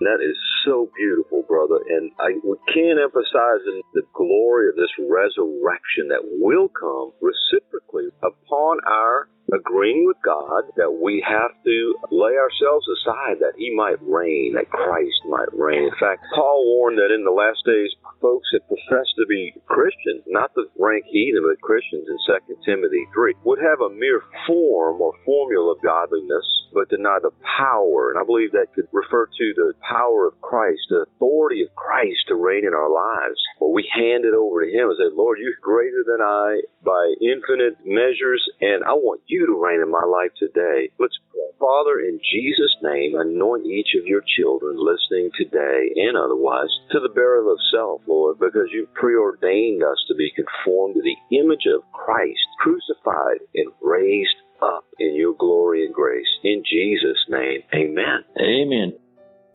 That 0.00 0.20
is 0.22 0.36
so 0.64 0.90
beautiful, 0.96 1.44
brother. 1.48 1.78
And 1.88 2.12
I 2.20 2.38
we 2.44 2.56
can't 2.72 2.98
emphasize 2.98 3.62
the 3.94 4.02
glory 4.14 4.68
of 4.68 4.76
this 4.76 4.92
resurrection 4.98 6.08
that 6.08 6.22
will 6.24 6.68
come 6.68 7.12
reciprocally 7.20 8.10
upon 8.22 8.78
our 8.86 9.28
agreeing 9.52 10.06
with 10.06 10.16
God 10.24 10.64
that 10.76 10.90
we 10.90 11.22
have 11.28 11.52
to 11.64 11.76
lay 12.10 12.34
ourselves 12.34 12.88
aside 12.88 13.38
that 13.40 13.54
He 13.56 13.74
might 13.74 14.00
reign, 14.00 14.54
that 14.56 14.72
Christ 14.72 15.20
might 15.28 15.52
reign. 15.52 15.84
In 15.84 15.98
fact, 16.00 16.24
Paul 16.34 16.64
warned 16.64 16.98
that 16.98 17.12
in 17.12 17.24
the 17.24 17.30
last 17.30 17.60
days, 17.68 17.92
folks 18.20 18.48
that 18.52 18.66
profess 18.66 19.06
to 19.18 19.26
be 19.28 19.52
Christians, 19.66 20.24
not 20.26 20.54
the 20.54 20.66
rank 20.78 21.04
heathen, 21.10 21.44
but 21.44 21.60
Christians 21.60 22.08
in 22.08 22.16
2 22.24 22.56
Timothy 22.64 23.04
3, 23.12 23.34
would 23.44 23.60
have 23.60 23.80
a 23.80 23.92
mere 23.92 24.22
form 24.46 25.00
or 25.00 25.12
formula 25.24 25.74
of 25.74 25.82
godliness, 25.82 26.46
but 26.72 26.88
deny 26.88 27.18
the 27.20 27.34
power. 27.44 28.10
And 28.10 28.18
I 28.18 28.24
believe 28.24 28.52
that 28.52 28.72
could 28.74 28.88
refer 28.92 29.26
to 29.26 29.46
the 29.56 29.74
power 29.84 30.26
of 30.26 30.40
Christ, 30.40 30.80
the 30.88 31.04
authority 31.16 31.62
of 31.62 31.74
Christ 31.74 32.28
to 32.28 32.34
reign 32.34 32.64
in 32.64 32.72
our 32.72 32.90
lives. 32.90 33.36
Well, 33.60 33.72
we 33.72 33.84
hand 33.92 34.24
it 34.24 34.34
over 34.34 34.64
to 34.64 34.70
Him 34.70 34.88
and 34.88 34.96
say, 34.96 35.12
Lord, 35.12 35.38
you're 35.38 35.60
greater 35.60 36.04
than 36.06 36.22
I 36.22 36.62
by 36.84 37.14
infinite 37.20 37.78
measures, 37.84 38.42
and 38.60 38.84
I 38.84 38.94
want 38.94 39.20
you 39.26 39.41
you 39.42 39.50
to 39.50 39.58
reign 39.58 39.82
in 39.82 39.90
my 39.90 40.06
life 40.06 40.30
today. 40.38 40.94
Let's. 40.98 41.18
Father, 41.58 42.00
in 42.00 42.18
Jesus' 42.18 42.74
name, 42.82 43.14
anoint 43.14 43.66
each 43.66 43.94
of 43.94 44.04
your 44.04 44.22
children 44.36 44.76
listening 44.78 45.30
today 45.38 45.94
and 45.94 46.16
otherwise 46.16 46.70
to 46.90 46.98
the 46.98 47.08
burial 47.14 47.52
of 47.52 47.58
self, 47.72 48.02
Lord, 48.06 48.40
because 48.40 48.66
you 48.72 48.88
preordained 48.94 49.82
us 49.82 49.98
to 50.08 50.14
be 50.16 50.32
conformed 50.34 50.96
to 50.96 51.02
the 51.02 51.36
image 51.38 51.66
of 51.72 51.86
Christ, 51.92 52.42
crucified 52.58 53.46
and 53.54 53.70
raised 53.80 54.42
up 54.60 54.84
in 54.98 55.14
your 55.14 55.34
glory 55.38 55.86
and 55.86 55.94
grace. 55.94 56.26
In 56.42 56.64
Jesus' 56.68 57.24
name, 57.28 57.62
amen. 57.72 58.24
Amen. 58.38 59.01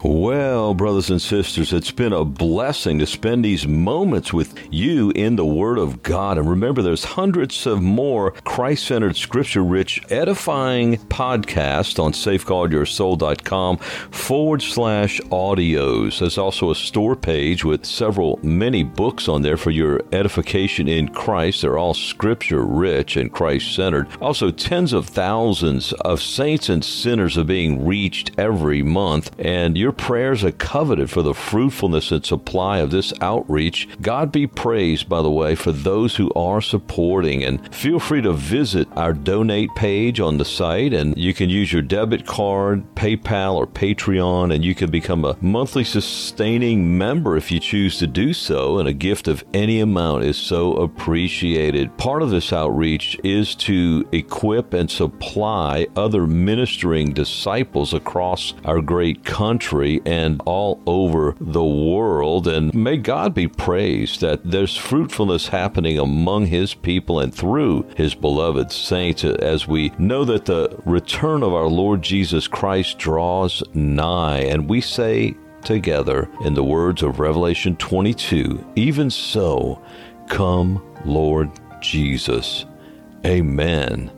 Well, 0.04 0.76
brothers 0.76 1.10
and 1.10 1.20
sisters, 1.20 1.74
it's 1.74 1.90
been 1.90 2.14
a 2.14 2.24
blessing 2.24 3.00
to 3.00 3.08
spend 3.08 3.44
these 3.44 3.68
moments 3.68 4.32
with 4.32 4.54
you 4.72 5.10
in 5.16 5.38
the 5.38 5.46
Word 5.46 5.80
of 5.80 6.04
God. 6.04 6.38
And 6.38 6.48
remember, 6.48 6.84
there's 6.84 7.04
hundreds 7.04 7.66
of 7.66 7.82
more 7.82 8.30
Christ 8.30 8.86
centered, 8.86 9.16
scripture 9.16 9.64
rich, 9.64 10.00
edifying 10.12 10.98
podcasts 11.08 11.98
on 11.98 12.12
safeguardyoursoul.com 12.12 13.78
forward 13.78 14.62
slash 14.62 15.20
audios. 15.32 16.20
There's 16.20 16.38
also 16.38 16.70
a 16.70 16.76
store 16.76 17.16
page 17.16 17.66
with 17.66 17.84
several, 17.84 18.40
many 18.44 18.84
books 18.84 19.28
on 19.28 19.42
there 19.42 19.58
for 19.58 19.72
your 19.72 20.04
edification 20.12 20.88
in 20.88 21.08
Christ. 21.08 21.64
They're 21.64 21.80
all 21.80 21.96
scripture 21.96 22.64
rich 22.64 23.18
and 23.18 23.32
Christ 23.32 23.74
centered. 23.74 24.08
Also, 24.22 24.52
tens 24.52 24.94
of 24.94 25.08
thousands 25.08 25.92
of 25.94 26.22
saints 26.22 26.70
and 26.70 26.86
sinners 26.86 27.36
are 27.36 27.44
being 27.44 27.84
reached 27.84 28.30
every 28.38 28.84
month. 28.84 29.32
And 29.40 29.76
your 29.88 29.94
prayers 29.94 30.44
are 30.44 30.52
coveted 30.52 31.10
for 31.10 31.22
the 31.22 31.34
fruitfulness 31.34 32.12
and 32.12 32.26
supply 32.26 32.80
of 32.80 32.92
this 32.92 33.14
outreach. 33.22 33.88
God 34.02 34.34
be 34.34 34.46
praised, 34.46 35.08
by 35.08 35.22
the 35.22 35.32
way, 35.32 35.56
for 35.56 35.72
those 35.72 36.18
who 36.18 36.30
are 36.34 36.60
supporting. 36.60 37.42
And 37.42 37.74
feel 37.74 37.98
free 37.98 38.22
to 38.24 38.34
visit 38.34 38.90
our 38.98 39.14
donate 39.14 39.74
page 39.78 40.20
on 40.20 40.40
the 40.40 40.44
site, 40.44 40.94
and 40.94 41.18
you 41.18 41.34
can 41.34 41.50
use 41.50 41.72
your 41.72 41.82
debit 41.82 42.26
card, 42.26 42.84
PayPal, 42.96 43.56
or 43.56 43.66
Patreon, 43.66 44.54
and 44.54 44.66
you 44.66 44.76
can 44.76 44.92
become 44.92 45.24
a 45.24 45.38
monthly 45.40 45.86
sustaining 45.86 46.98
member 46.98 47.38
if 47.38 47.50
you 47.50 47.62
choose 47.62 47.98
to 48.00 48.08
do 48.08 48.34
so. 48.34 48.80
And 48.80 48.90
a 48.90 48.94
gift 48.94 49.30
of 49.30 49.46
any 49.54 49.80
amount 49.80 50.26
is 50.26 50.36
so 50.36 50.74
appreciated. 50.74 51.98
Part 51.98 52.24
of 52.24 52.30
this 52.30 52.52
outreach 52.52 53.18
is 53.24 53.56
to 53.56 54.06
equip 54.12 54.74
and 54.74 54.92
supply 54.92 55.88
other 55.96 56.28
ministering 56.28 57.14
disciples 57.14 57.94
across 57.94 58.54
our 58.66 58.82
great 58.82 59.24
country 59.24 59.77
country 59.78 60.02
and 60.06 60.42
all 60.46 60.82
over 60.86 61.36
the 61.40 61.64
world. 61.64 62.48
And 62.48 62.74
may 62.74 62.98
God 62.98 63.34
be 63.34 63.48
praised 63.48 64.22
that 64.22 64.44
there's 64.44 64.76
fruitfulness 64.76 65.48
happening 65.48 66.00
among 66.00 66.48
His 66.48 66.74
people 66.74 67.20
and 67.20 67.34
through 67.34 67.88
His 67.96 68.16
beloved 68.16 68.72
saints 68.72 69.24
as 69.24 69.68
we 69.68 69.92
know 69.98 70.26
that 70.26 70.46
the 70.46 70.80
return 70.86 71.44
of 71.44 71.54
our 71.54 71.68
Lord 71.68 72.02
Jesus 72.02 72.48
Christ 72.48 72.98
draws 72.98 73.64
nigh. 73.74 74.40
And 74.40 74.70
we 74.70 74.82
say 74.82 75.36
together 75.64 76.30
in 76.44 76.54
the 76.54 76.64
words 76.64 77.04
of 77.04 77.20
Revelation 77.20 77.76
22 77.78 78.64
Even 78.76 79.10
so, 79.10 79.82
come, 80.28 80.82
Lord 81.06 81.50
Jesus. 81.82 82.66
Amen 83.26 84.17